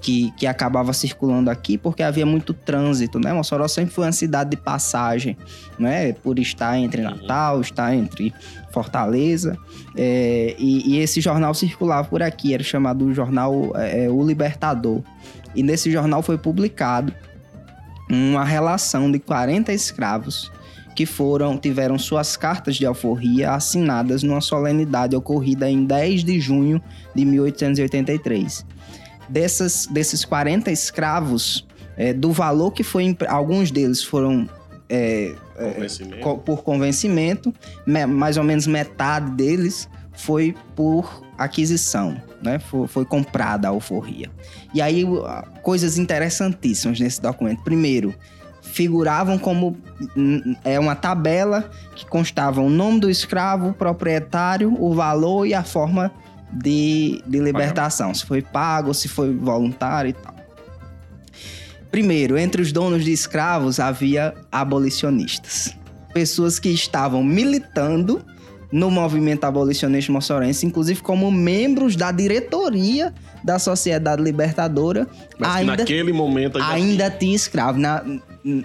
[0.00, 3.32] que, que acabava circulando aqui porque havia muito trânsito, né?
[3.32, 5.36] Mossoró sempre foi uma cidade de passagem,
[5.78, 6.12] né?
[6.12, 8.32] Por estar entre Natal, estar entre
[8.70, 9.58] Fortaleza.
[9.96, 15.02] É, e, e, esse jornal circulava por aqui, era chamado jornal é, O Libertador.
[15.54, 17.12] E nesse jornal foi publicado
[18.10, 20.50] uma relação de 40 escravos
[20.94, 26.80] que foram tiveram suas cartas de alforria assinadas numa solenidade ocorrida em 10 de junho
[27.14, 28.64] de 1883.
[29.28, 33.16] Dessas, desses 40 escravos, é, do valor que foi.
[33.28, 34.48] Alguns deles foram
[34.88, 35.34] é,
[35.74, 36.20] Convencimento.
[36.20, 37.52] co- por convencimento,
[37.86, 42.58] me- mais ou menos metade deles foi por aquisição, né?
[42.58, 44.30] Foi, foi comprada a alforria.
[44.72, 45.04] E aí,
[45.62, 47.62] coisas interessantíssimas nesse documento.
[47.62, 48.14] Primeiro,
[48.62, 49.76] figuravam como
[50.64, 55.62] é uma tabela que constava o nome do escravo, o proprietário, o valor e a
[55.62, 56.12] forma
[56.52, 60.34] de, de libertação, se foi pago, se foi voluntário e tal.
[61.90, 65.74] Primeiro, entre os donos de escravos havia abolicionistas.
[66.12, 68.24] Pessoas que estavam militando
[68.70, 73.12] no movimento abolicionista moçorense, inclusive como membros da diretoria
[73.42, 75.06] da Sociedade Libertadora,
[75.38, 78.02] Mas que ainda, naquele momento ainda, ainda tinha escravo na,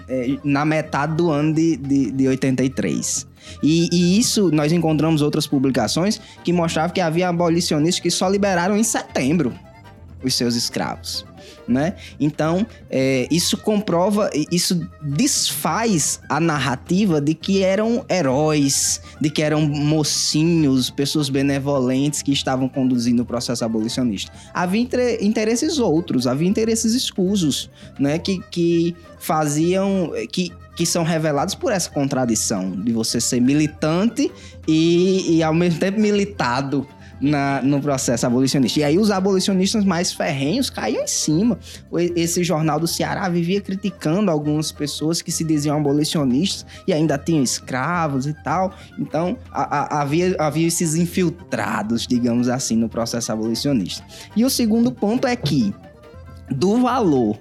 [0.08, 3.26] eh, na metade do ano de, de, de 83.
[3.62, 8.76] E, e isso nós encontramos outras publicações que mostravam que havia abolicionistas que só liberaram
[8.76, 9.52] em setembro
[10.22, 11.24] os seus escravos.
[11.68, 11.94] Né?
[12.18, 19.62] Então, é, isso comprova, isso desfaz a narrativa de que eram heróis, de que eram
[19.62, 24.32] mocinhos, pessoas benevolentes que estavam conduzindo o processo abolicionista.
[24.52, 28.18] Havia inter- interesses outros, havia interesses escusos, né?
[28.18, 34.32] que, que faziam, que, que são revelados por essa contradição de você ser militante
[34.66, 36.86] e, e ao mesmo tempo militado
[37.22, 38.80] na- no processo abolicionista.
[38.80, 41.56] E aí os abolicionistas mais ferrenhos caíam em cima.
[42.16, 47.42] Esse jornal do Ceará vivia criticando algumas pessoas que se diziam abolicionistas e ainda tinham
[47.44, 48.74] escravos e tal.
[48.98, 54.04] Então a- a- havia, havia esses infiltrados, digamos assim, no processo abolicionista.
[54.34, 55.72] E o segundo ponto é que
[56.50, 57.38] do valor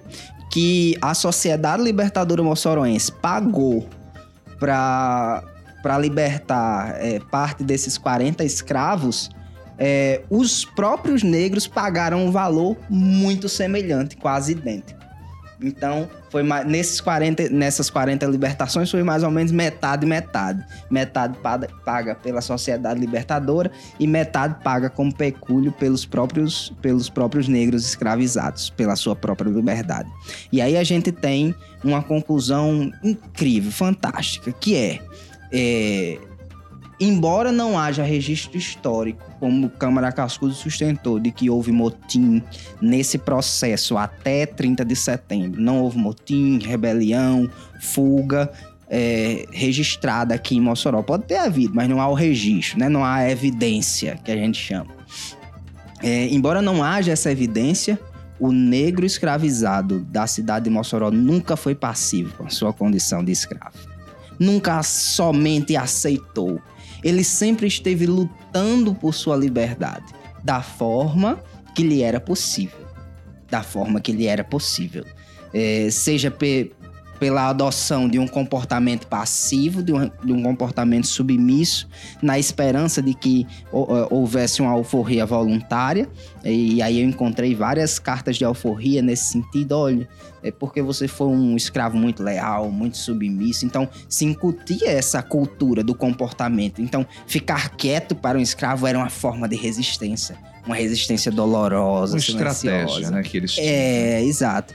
[0.51, 3.87] que a Sociedade Libertadora Moçoroense pagou
[4.59, 9.29] para libertar é, parte desses 40 escravos,
[9.83, 15.01] é, os próprios negros pagaram um valor muito semelhante, quase idêntico.
[15.59, 20.63] Então, foi mais, nesses 40, nessas 40 libertações foi mais ou menos metade metade.
[20.89, 21.35] Metade
[21.83, 28.69] paga, pela Sociedade Libertadora e metade paga como pecúlio pelos próprios, pelos próprios negros escravizados,
[28.69, 30.09] pela sua própria liberdade.
[30.51, 34.99] E aí a gente tem uma conclusão incrível, fantástica, que é,
[35.51, 36.19] é
[37.01, 42.43] embora não haja registro histórico, como Câmara Cascudo sustentou, de que houve motim
[42.79, 47.49] nesse processo até 30 de setembro, não houve motim, rebelião,
[47.79, 48.51] fuga
[48.87, 51.01] é, registrada aqui em Mossoró.
[51.01, 52.87] Pode ter havido, mas não há o registro, né?
[52.87, 54.91] não há evidência que a gente chama.
[56.03, 57.99] É, embora não haja essa evidência,
[58.39, 63.31] o negro escravizado da cidade de Mossoró nunca foi passivo com a sua condição de
[63.31, 63.77] escravo.
[64.39, 66.59] Nunca somente aceitou
[67.03, 70.05] ele sempre esteve lutando por sua liberdade,
[70.43, 71.43] da forma
[71.75, 72.85] que lhe era possível.
[73.49, 75.05] Da forma que lhe era possível.
[75.53, 76.71] É, seja pe
[77.21, 81.87] pela adoção de um comportamento passivo, de um, de um, comportamento submisso,
[82.19, 86.09] na esperança de que houvesse uma alforria voluntária.
[86.43, 89.73] E aí eu encontrei várias cartas de alforria nesse sentido.
[89.73, 90.09] Olha,
[90.41, 93.67] é porque você foi um escravo muito leal, muito submisso.
[93.67, 96.81] Então, se incutia essa cultura do comportamento.
[96.81, 100.35] Então, ficar quieto para um escravo era uma forma de resistência.
[100.65, 103.67] Uma resistência dolorosa, uma estratégia, né, que eles tinham.
[103.67, 104.73] É, exato.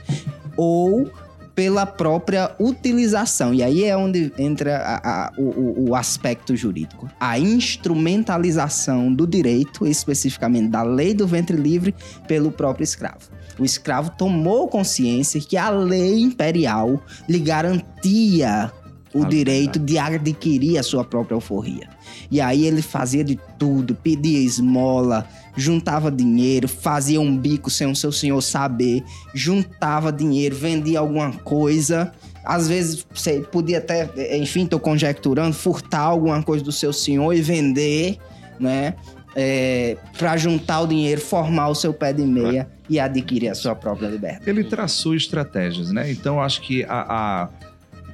[0.55, 1.11] Ou
[1.57, 3.51] pela própria utilização.
[3.51, 7.09] E aí é onde entra a, a, o, o, aspecto jurídico.
[7.19, 11.95] A instrumentalização do direito, especificamente da lei do ventre livre,
[12.27, 13.31] pelo próprio escravo.
[13.57, 18.71] O escravo tomou consciência que a lei imperial lhe garantia
[19.11, 21.89] o a direito de adquirir a sua própria alforria.
[22.29, 25.27] E aí ele fazia de tudo, pedia esmola,
[25.57, 29.03] juntava dinheiro, fazia um bico sem o seu senhor saber,
[29.33, 32.13] juntava dinheiro, vendia alguma coisa.
[32.45, 37.41] Às vezes você podia até, enfim, estou conjecturando, furtar alguma coisa do seu senhor e
[37.41, 38.17] vender,
[38.59, 38.93] né?
[39.35, 42.67] É, para juntar o dinheiro, formar o seu pé de meia é.
[42.89, 44.49] e adquirir a sua própria liberdade.
[44.49, 46.09] Ele traçou estratégias, né?
[46.11, 47.49] Então acho que a, a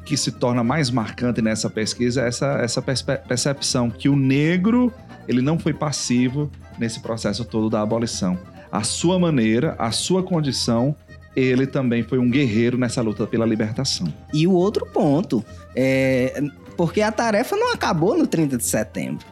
[0.04, 4.91] que se torna mais marcante nessa pesquisa é essa, essa percepção que o negro
[5.28, 8.38] ele não foi passivo nesse processo todo da abolição.
[8.71, 10.95] a sua maneira, a sua condição,
[11.36, 14.11] ele também foi um guerreiro nessa luta pela libertação.
[14.34, 15.45] E o outro ponto,
[15.76, 16.41] é,
[16.76, 19.26] porque a tarefa não acabou no 30 de setembro.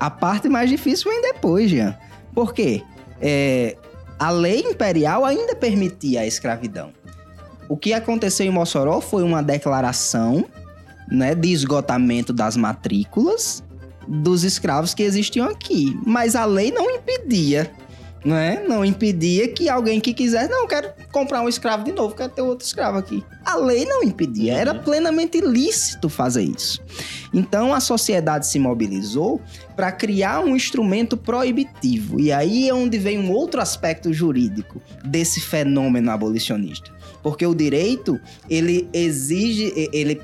[0.00, 1.96] A parte mais difícil vem depois, Jean.
[2.34, 2.82] Por quê?
[3.20, 3.76] É,
[4.18, 6.90] a lei imperial ainda permitia a escravidão.
[7.68, 10.44] O que aconteceu em Mossoró foi uma declaração
[11.10, 13.62] né, de esgotamento das matrículas
[14.08, 15.98] dos escravos que existiam aqui.
[16.04, 17.70] Mas a lei não impedia
[18.24, 18.64] né?
[18.66, 22.42] Não impedia que alguém que quisesse, não, quero comprar um escravo de novo, quero ter
[22.42, 23.24] outro escravo aqui.
[23.44, 24.82] A lei não impedia, era Uhum.
[24.82, 26.80] plenamente lícito fazer isso.
[27.32, 29.40] Então a sociedade se mobilizou
[29.76, 32.20] para criar um instrumento proibitivo.
[32.20, 36.90] E aí é onde vem um outro aspecto jurídico desse fenômeno abolicionista.
[37.22, 40.20] Porque o direito, ele exige, ele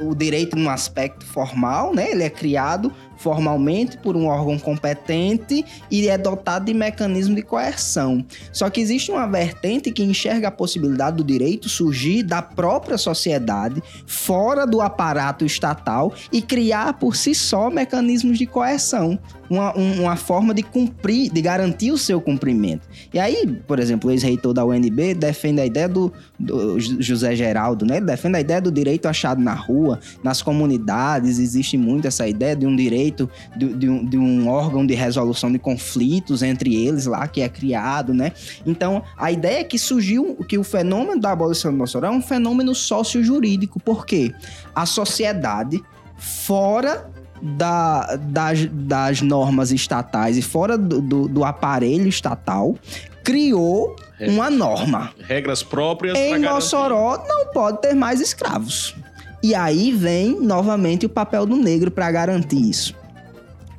[0.00, 2.10] o direito no aspecto formal, né?
[2.10, 2.92] Ele é criado
[3.22, 8.24] formalmente por um órgão competente e é dotado de mecanismo de coerção.
[8.52, 13.80] Só que existe uma vertente que enxerga a possibilidade do direito surgir da própria sociedade,
[14.06, 19.18] fora do aparato estatal e criar por si só mecanismos de coerção,
[19.52, 22.88] uma, um- uma forma de cumprir, de garantir o seu cumprimento.
[23.12, 27.84] E aí, por exemplo, o ex-reitor da UNB defende a ideia do, do José Geraldo,
[27.84, 27.98] né?
[27.98, 32.56] Ele defende a ideia do direito achado na rua, nas comunidades, existe muito essa ideia
[32.56, 37.06] de um direito, de, de um, de um órgão de resolução de conflitos entre eles
[37.06, 38.32] lá, que é criado, né?
[38.66, 42.22] Então, a ideia é que surgiu, que o fenômeno da abolição do Mossoró é um
[42.22, 43.78] fenômeno sociojurídico.
[43.80, 44.32] Por quê?
[44.74, 45.82] A sociedade,
[46.16, 47.10] fora
[47.42, 52.76] da- das, das normas estatais e fora do, do- do aparelho estatal,
[53.24, 55.10] criou uma norma.
[55.26, 56.48] Regras próprias Em garantir.
[56.54, 58.94] Mossoró não pode ter mais escravos.
[59.42, 62.94] E aí vem novamente o papel do negro para garantir isso.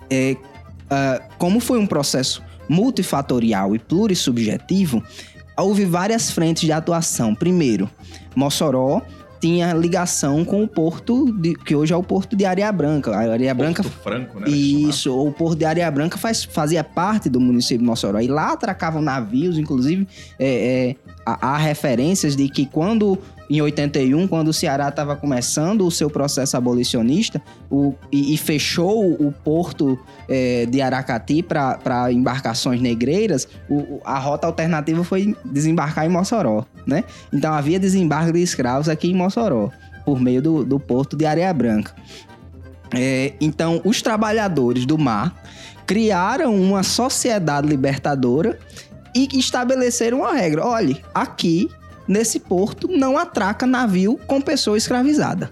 [0.10, 0.36] É,
[0.90, 5.02] ah, como foi um processo multifatorial e plurissubjetivo,
[5.58, 7.34] houve várias frentes de atuação.
[7.34, 7.90] Primeiro,
[8.36, 9.02] Mossoró
[9.44, 13.12] tinha ligação com o porto, de- que hoje é o porto de Areia Branca.
[13.12, 14.48] A Areia Branca Porto Franco, né?
[14.50, 18.22] isso, o Porto de Areia Branca faz- fazia parte do município de Mossoró.
[18.22, 20.08] E lá atracavam navios, inclusive
[20.40, 23.18] é, é, há, referências de que quando,
[23.50, 29.12] em 81, quando o Ceará estava começando o seu processo abolicionista o- e, e fechou
[29.12, 36.10] o porto é, de Aracati para embarcações negreiras, o- a rota alternativa foi desembarcar em
[36.10, 37.04] Mossoró, né?
[37.32, 39.70] Então havia desembarque de escravos aqui em Mossoró,
[40.06, 41.94] por meio do, do porto de Areia Branca.
[42.96, 45.36] É, então, os trabalhadores do mar
[45.86, 48.60] criaram uma sociedade libertadora
[49.16, 50.66] e estabeleceram uma regra.
[50.66, 51.70] Olhe, aqui,
[52.08, 55.52] nesse porto, não atraca navio com pessoa escravizada.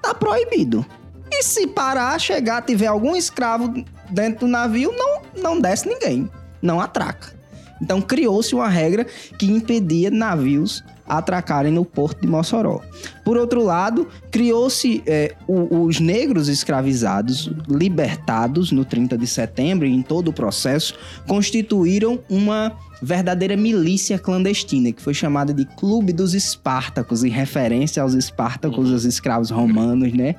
[0.00, 0.84] Tá proibido.
[1.30, 3.72] E se parar, chegar, tiver algum escravo
[4.10, 6.28] dentro do navio, não, não desce ninguém.
[6.60, 7.34] Não atraca.
[7.82, 9.04] Então criou-se uma regra
[9.38, 12.80] que impedia navios atracarem no porto de Mossoró.
[13.24, 20.00] Por outro lado, criou-se é, os negros escravizados, libertados no 30 de setembro e em
[20.00, 20.94] todo o processo,
[21.26, 22.72] constituíram uma
[23.02, 29.04] verdadeira milícia clandestina, que foi chamada de Clube dos Espartacos, em referência aos Espartacos, os
[29.04, 30.36] escravos romanos, né?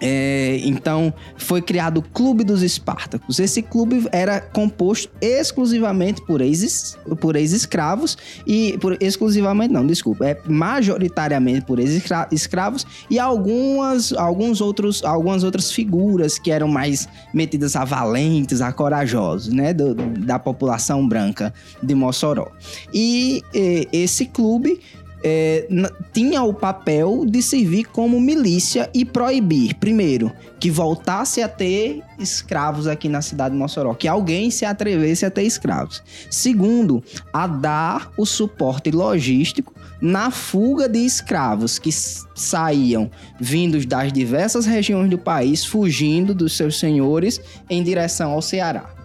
[0.00, 3.38] É, então, foi criado o Clube dos Espartacos.
[3.38, 8.16] Esse clube era composto exclusivamente por ex- por ex-escravos
[8.46, 15.72] e por exclusivamente não, desculpa, é majoritariamente por ex-escravos e algumas alguns outros algumas outras
[15.72, 21.94] figuras que eram mais metidas a valentes, a corajosos, né, do- da população branca de
[21.94, 22.48] Mossoró.
[22.92, 24.80] E eh, esse clube
[25.28, 25.66] é,
[26.12, 32.86] tinha o papel de servir como milícia e proibir, primeiro, que voltasse a ter escravos
[32.86, 36.00] aqui na cidade de Mossoró, que alguém se atrevesse a ter escravos.
[36.30, 37.02] Segundo,
[37.32, 43.10] a dar o suporte logístico na fuga de escravos que saíam
[43.40, 48.95] vindos das diversas regiões do país, fugindo dos seus senhores em direção ao Ceará.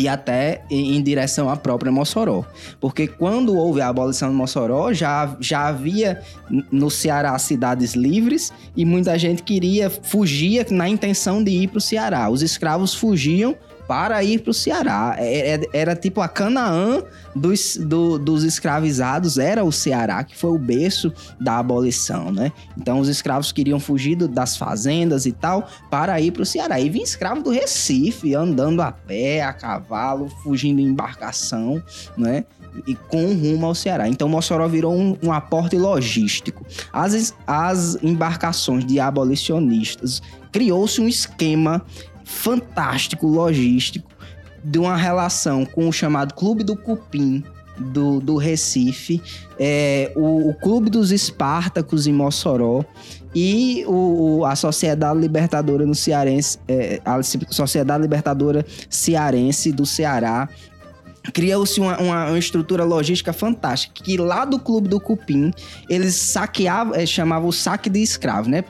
[0.00, 2.42] E até em direção à própria Mossoró.
[2.80, 6.22] Porque quando houve a abolição de Mossoró, já, já havia
[6.72, 11.80] no Ceará cidades livres e muita gente queria, fugia na intenção de ir para o
[11.82, 12.30] Ceará.
[12.30, 13.54] Os escravos fugiam
[13.90, 15.16] para ir para o Ceará.
[15.18, 17.02] É- é- Era, tipo a Canaã
[17.34, 22.52] dos, do- dos escravizados, era o Ceará, que foi o berço da abolição, né?
[22.78, 26.78] Então os escravos queriam fugir do- das fazendas e tal para ir para o Ceará.
[26.78, 31.82] E vinha escravo do Recife, andando a pé, a cavalo, fugindo em embarcação,
[32.16, 32.44] né?
[32.86, 34.06] E com rumo ao Ceará.
[34.08, 36.64] Então Mossoró virou um, um aporte logístico.
[36.92, 40.22] As, as embarcações de abolicionistas
[40.52, 41.82] criou-se um esquema
[42.30, 44.10] fantástico logístico
[44.62, 47.42] de uma relação com o chamado Clube do Cupim
[47.78, 49.22] do, do Recife,
[49.58, 52.84] é, o, o Clube dos Espartacos em Mossoró
[53.34, 60.48] e o, a Sociedade Libertadora no Cearense, é, a Sociedade Libertadora Cearense do Ceará.
[61.34, 65.52] Criou-se uma, uma- uma estrutura logística fantástica, que lá do Clube do Cupim,
[65.88, 68.64] eles saqueavam, eh, chamavam o saque de escravo, né?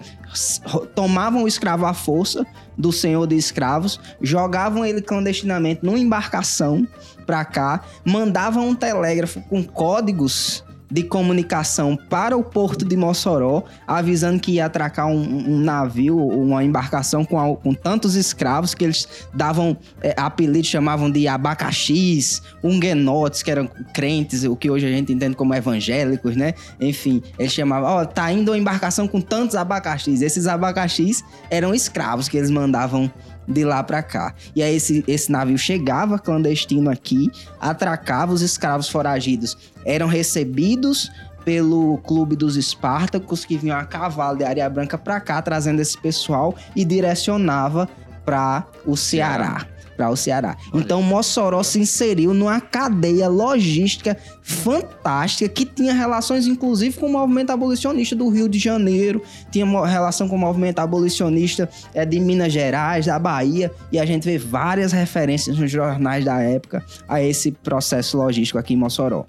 [0.95, 2.47] Tomavam o escravo à força
[2.77, 6.87] do senhor de escravos, jogavam ele clandestinamente numa embarcação
[7.27, 14.41] pra cá, mandavam um telégrafo com códigos de comunicação para o porto de Mossoró, avisando
[14.41, 19.77] que ia atracar um, um navio, uma embarcação com, com tantos escravos que eles davam
[20.03, 25.37] é, apelidos, chamavam de abacaxis, unguenotes, que eram crentes, o que hoje a gente entende
[25.37, 26.55] como evangélicos, né?
[26.81, 30.23] Enfim, eles chamavam, ó, tá indo uma embarcação com tantos abacaxis.
[30.23, 33.11] Esses abacaxis eram escravos que eles mandavam
[33.51, 34.35] de lá pra cá.
[34.55, 37.31] E aí esse, esse navio chegava clandestino aqui,
[37.61, 41.11] atracava os escravos foragidos, eram recebidos
[41.45, 45.99] pelo clube dos Espartacos que vinham a cavalo de Areia Branca pra cá trazendo esse
[45.99, 47.89] pessoal e direcionava
[48.25, 49.67] para o Ceará.
[50.01, 50.57] Para o Ceará.
[50.73, 57.51] Então Mossoró se inseriu numa cadeia logística fantástica que tinha relações inclusive com o movimento
[57.51, 63.05] abolicionista do Rio de Janeiro, tinha relação com o movimento abolicionista é, de Minas Gerais,
[63.05, 68.17] da Bahia, e a gente vê várias referências nos jornais da época a esse processo
[68.17, 69.27] logístico aqui em Mossoró.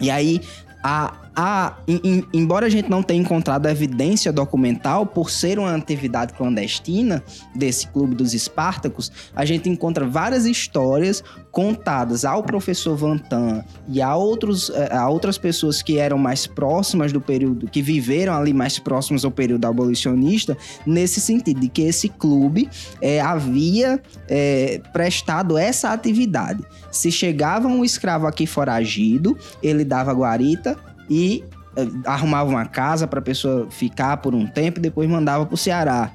[0.00, 0.40] E aí,
[0.82, 5.72] a, a, em- em- embora a gente não tenha encontrado evidência documental, por ser uma
[5.72, 7.22] atividade clandestina
[7.54, 11.22] desse clube dos Espartacos, a gente encontra várias histórias
[11.52, 17.12] contadas ao professor Vantan e a, outros, eh, a outras pessoas que eram mais próximas
[17.12, 22.08] do período, que viveram ali mais próximos ao período abolicionista, nesse sentido, de que esse
[22.08, 22.68] clube
[23.00, 26.64] eh, havia eh, prestado essa atividade.
[26.90, 30.76] Se chegava um escravo aqui foragido, ele dava guarita
[31.08, 31.44] e
[31.76, 35.54] eh, arrumava uma casa para a pessoa ficar por um tempo e depois mandava para
[35.54, 36.10] o Ceará.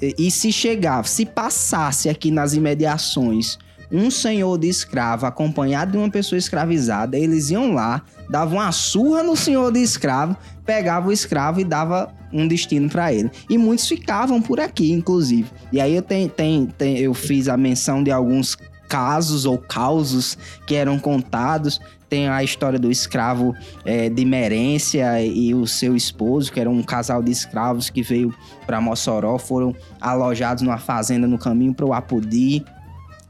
[0.00, 3.58] E, se chegava, se passasse aqui nas imediações
[3.92, 9.22] um senhor de escravo acompanhado de uma pessoa escravizada, eles iam lá, davam uma surra
[9.22, 13.30] no senhor de escravo, pegava o escravo e dava um destino para ele.
[13.48, 15.48] E muitos ficavam por aqui, inclusive.
[15.70, 18.56] E aí eu, tenho, tenho, tenho- eu fiz a menção de alguns
[18.88, 20.36] casos ou causos
[20.66, 21.80] que eram contados.
[22.14, 26.80] Tem a história do escravo eh, de Merência e o seu esposo, que era um
[26.80, 28.32] casal de escravos que veio
[28.64, 32.64] para Mossoró, foram alojados numa fazenda no caminho para o Apodi,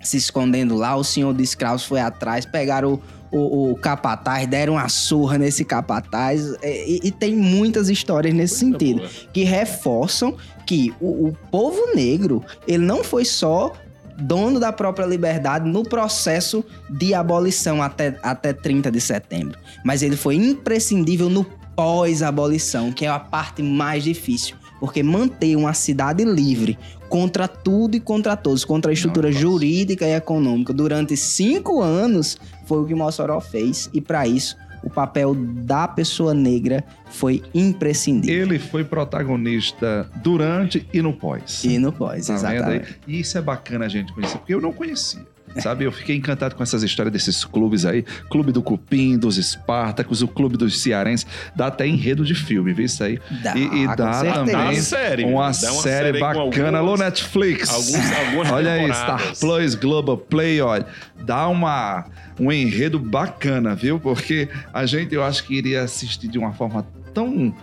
[0.03, 0.95] se escondendo lá.
[0.97, 3.01] O senhor de escravos foi atrás, pegaram
[3.33, 6.55] o, o, o capataz, deram uma surra nesse capataz.
[6.61, 9.09] eh, E, e tem muitas histórias nesse sentido boa.
[9.33, 13.73] que reforçam que o, o povo negro ele não foi só
[14.19, 20.17] dono da própria liberdade no processo de abolição até, até 30 de setembro, mas ele
[20.17, 21.45] foi imprescindível no
[21.75, 28.01] pós-abolição, que é a parte mais difícil, porque manter uma cidade livre contra tudo e
[28.01, 29.41] contra todos, contra a estrutura Nossa.
[29.41, 32.37] jurídica e econômica durante cinco anos
[32.67, 38.43] foi o que Mossoró fez e para isso o papel da pessoa negra foi imprescindível.
[38.43, 41.65] Ele foi protagonista durante e no pós.
[41.65, 42.99] E no pós, Tá exatamente.
[43.07, 45.23] E isso é bacana a gente conhecer, porque eu não conhecia.
[45.61, 48.05] Sabe, eu fiquei encantado com essas histórias desses clubes aí.
[48.31, 51.27] Clube do Cupim, dos Espartacos, o Clube dos Cearenses.
[51.55, 53.21] Dá até enredo de filme, viu isso aí?
[53.43, 54.35] Dá, e, e dá certeza.
[54.35, 56.79] também Dá uma série, uma, dá uma série série bacana.
[56.79, 57.69] Alô, Netflix.
[57.69, 58.93] Alguns, algumas Olha aí.
[58.93, 60.87] Star Plus, Global Play, olha.
[61.25, 62.05] Dá uma,
[62.39, 63.99] um enredo bacana, viu?
[63.99, 67.55] Porque a gente, eu acho que iria assistir de uma forma tão...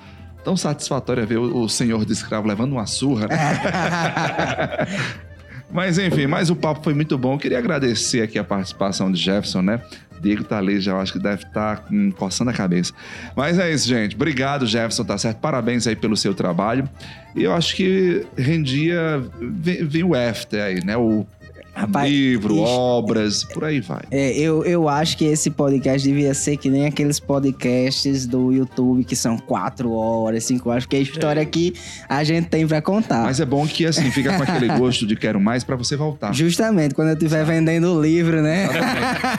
[0.44, 3.38] Tão satisfatória ver o, o senhor de escravo levando uma surra, né?
[5.72, 7.34] Mas enfim, mas o papo foi muito bom.
[7.34, 9.82] Eu queria agradecer aqui a participação de Jefferson, né?
[10.22, 12.94] Diego tá ali, já acho que deve estar hum, coçando a cabeça.
[13.36, 14.16] Mas é isso, gente.
[14.16, 15.38] Obrigado, Jefferson, tá certo?
[15.40, 16.88] Parabéns aí pelo seu trabalho.
[17.36, 19.24] E eu acho que rendia.
[19.40, 20.96] Vem, vem o after aí, né?
[20.96, 21.26] O
[21.74, 22.64] Rapaz, livro, ixi.
[22.64, 24.02] obras, por aí vai.
[24.12, 29.04] É, eu, eu acho que esse podcast devia ser que nem aqueles podcasts do YouTube
[29.06, 31.74] que são quatro horas, cinco horas, porque a história que
[32.10, 33.24] a gente tem pra contar.
[33.24, 36.34] Mas é bom que assim, fica com aquele gosto de quero mais pra você voltar.
[36.34, 38.68] Justamente, quando eu estiver vendendo o livro, né?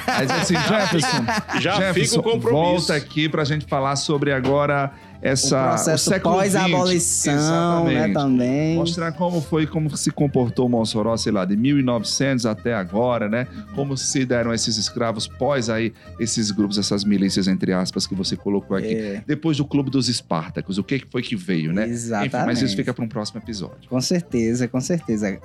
[0.06, 1.24] Mas assim, Jefferson,
[1.60, 2.50] Já Jefferson, fica o compromisso.
[2.50, 4.90] volta aqui pra gente falar sobre agora
[5.22, 8.14] essa o processo pós-abolição, né, Exatamente.
[8.14, 8.74] também.
[8.76, 13.46] Mostrar como foi, como se comportou Mossoró, sei lá, de 1900 até agora, né?
[13.74, 18.36] Como se deram esses escravos pós aí esses grupos, essas milícias entre aspas que você
[18.36, 18.94] colocou aqui.
[18.94, 19.22] É.
[19.26, 21.88] Depois do Clube dos Espartacos, o que foi que veio, né?
[21.88, 22.34] Exatamente.
[22.34, 23.88] Enfim, mas isso fica para um próximo episódio.
[23.88, 25.38] Com certeza, com certeza.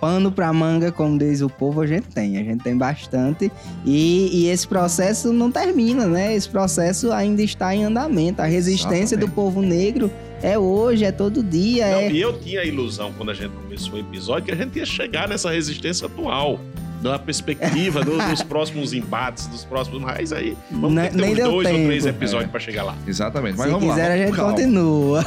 [0.00, 2.36] Pano pra manga, como diz o povo, a gente tem.
[2.36, 3.50] A gente tem bastante.
[3.84, 6.34] E, e esse processo não termina, né?
[6.34, 8.42] Esse processo ainda está em andamento.
[8.42, 10.10] A resistência do povo negro
[10.42, 11.86] é hoje, é todo dia.
[11.90, 12.10] Não, é...
[12.12, 14.86] e eu tinha a ilusão, quando a gente começou o episódio, que a gente ia
[14.86, 16.58] chegar nessa resistência atual.
[17.02, 20.00] Da perspectiva do- dos próximos embates, dos próximos.
[20.00, 21.86] Mas aí vamos ter que ter nem deu dois ou tempo.
[21.88, 22.96] três episódios pra chegar lá.
[23.08, 23.58] Exatamente.
[23.58, 24.14] Mas Se vamos quiser, lá.
[24.14, 24.52] a gente vamos calma.
[24.52, 25.24] continua.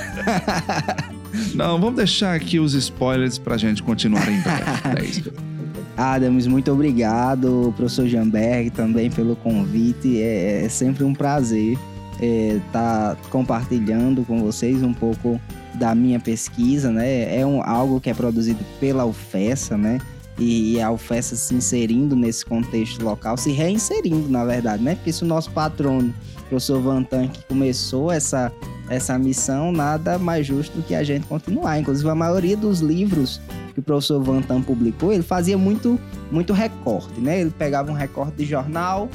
[1.53, 4.63] Não, vamos deixar aqui os spoilers pra gente continuar em breve.
[5.01, 5.33] É isso.
[5.97, 10.21] Adams, muito obrigado, professor Jamberg, também pelo convite.
[10.21, 11.77] É, é sempre um prazer
[12.21, 15.39] estar compartilhando com vocês um pouco
[15.75, 17.37] da minha pesquisa, né?
[17.37, 19.99] É um, algo que é produzido pela UFESA, né?
[20.37, 24.95] E, e a UFESA se inserindo nesse contexto local, se reinserindo, na verdade, né?
[24.95, 26.13] Porque se o nosso patrono,
[26.49, 28.51] professor Vantan, que começou essa,
[28.89, 31.79] essa missão, nada mais justo do que a gente continuar.
[31.79, 33.41] Inclusive, a maioria dos livros
[33.73, 35.99] que o professor Vantan publicou, ele fazia muito,
[36.31, 37.41] muito recorte, né?
[37.41, 39.09] Ele pegava um recorte de jornal,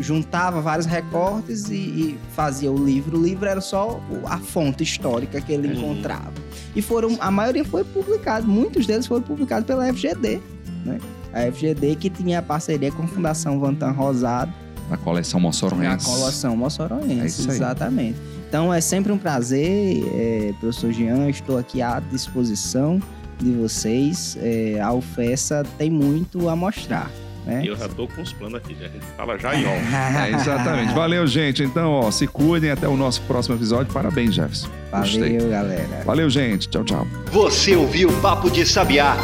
[0.00, 3.18] juntava vários recortes e, e fazia o livro.
[3.18, 5.74] O livro era só a fonte histórica que ele Uhum.
[5.92, 6.32] encontrava.
[6.74, 10.40] E foram, a maioria foi publicado, muitos deles foram publicados pela FGD,
[10.84, 10.98] né?
[11.32, 14.52] A FGD que tinha a parceria com a Fundação Vantan Rosado
[14.90, 16.04] Na coleção Mossoroense.
[16.06, 17.56] colação É moçoroense, isso aí.
[17.56, 18.18] exatamente.
[18.48, 23.00] Então é sempre um prazer, é, professor Jean, estou aqui à disposição
[23.40, 24.36] de vocês.
[24.40, 27.10] É, a UFESA tem muito a mostrar.
[27.44, 27.62] Né?
[27.64, 28.86] E eu já tô com os planos aqui, já.
[28.86, 29.82] a gente fala já em off.
[30.22, 30.94] É, exatamente.
[30.94, 31.62] Valeu, gente.
[31.62, 33.92] Então, ó, se cuidem até o nosso próximo episódio.
[33.92, 34.68] Parabéns, Jefferson.
[34.90, 35.38] Gostei.
[35.38, 36.02] Valeu, galera.
[36.04, 36.68] Valeu, gente.
[36.68, 37.06] Tchau, tchau.
[37.32, 39.16] Você ouviu Papo de Sabiá.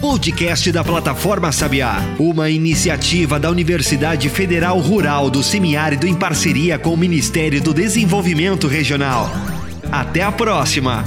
[0.00, 6.92] Podcast da Plataforma Sabiá, uma iniciativa da Universidade Federal Rural do Semiárido em parceria com
[6.92, 9.30] o Ministério do Desenvolvimento Regional.
[9.90, 11.02] Até a próxima!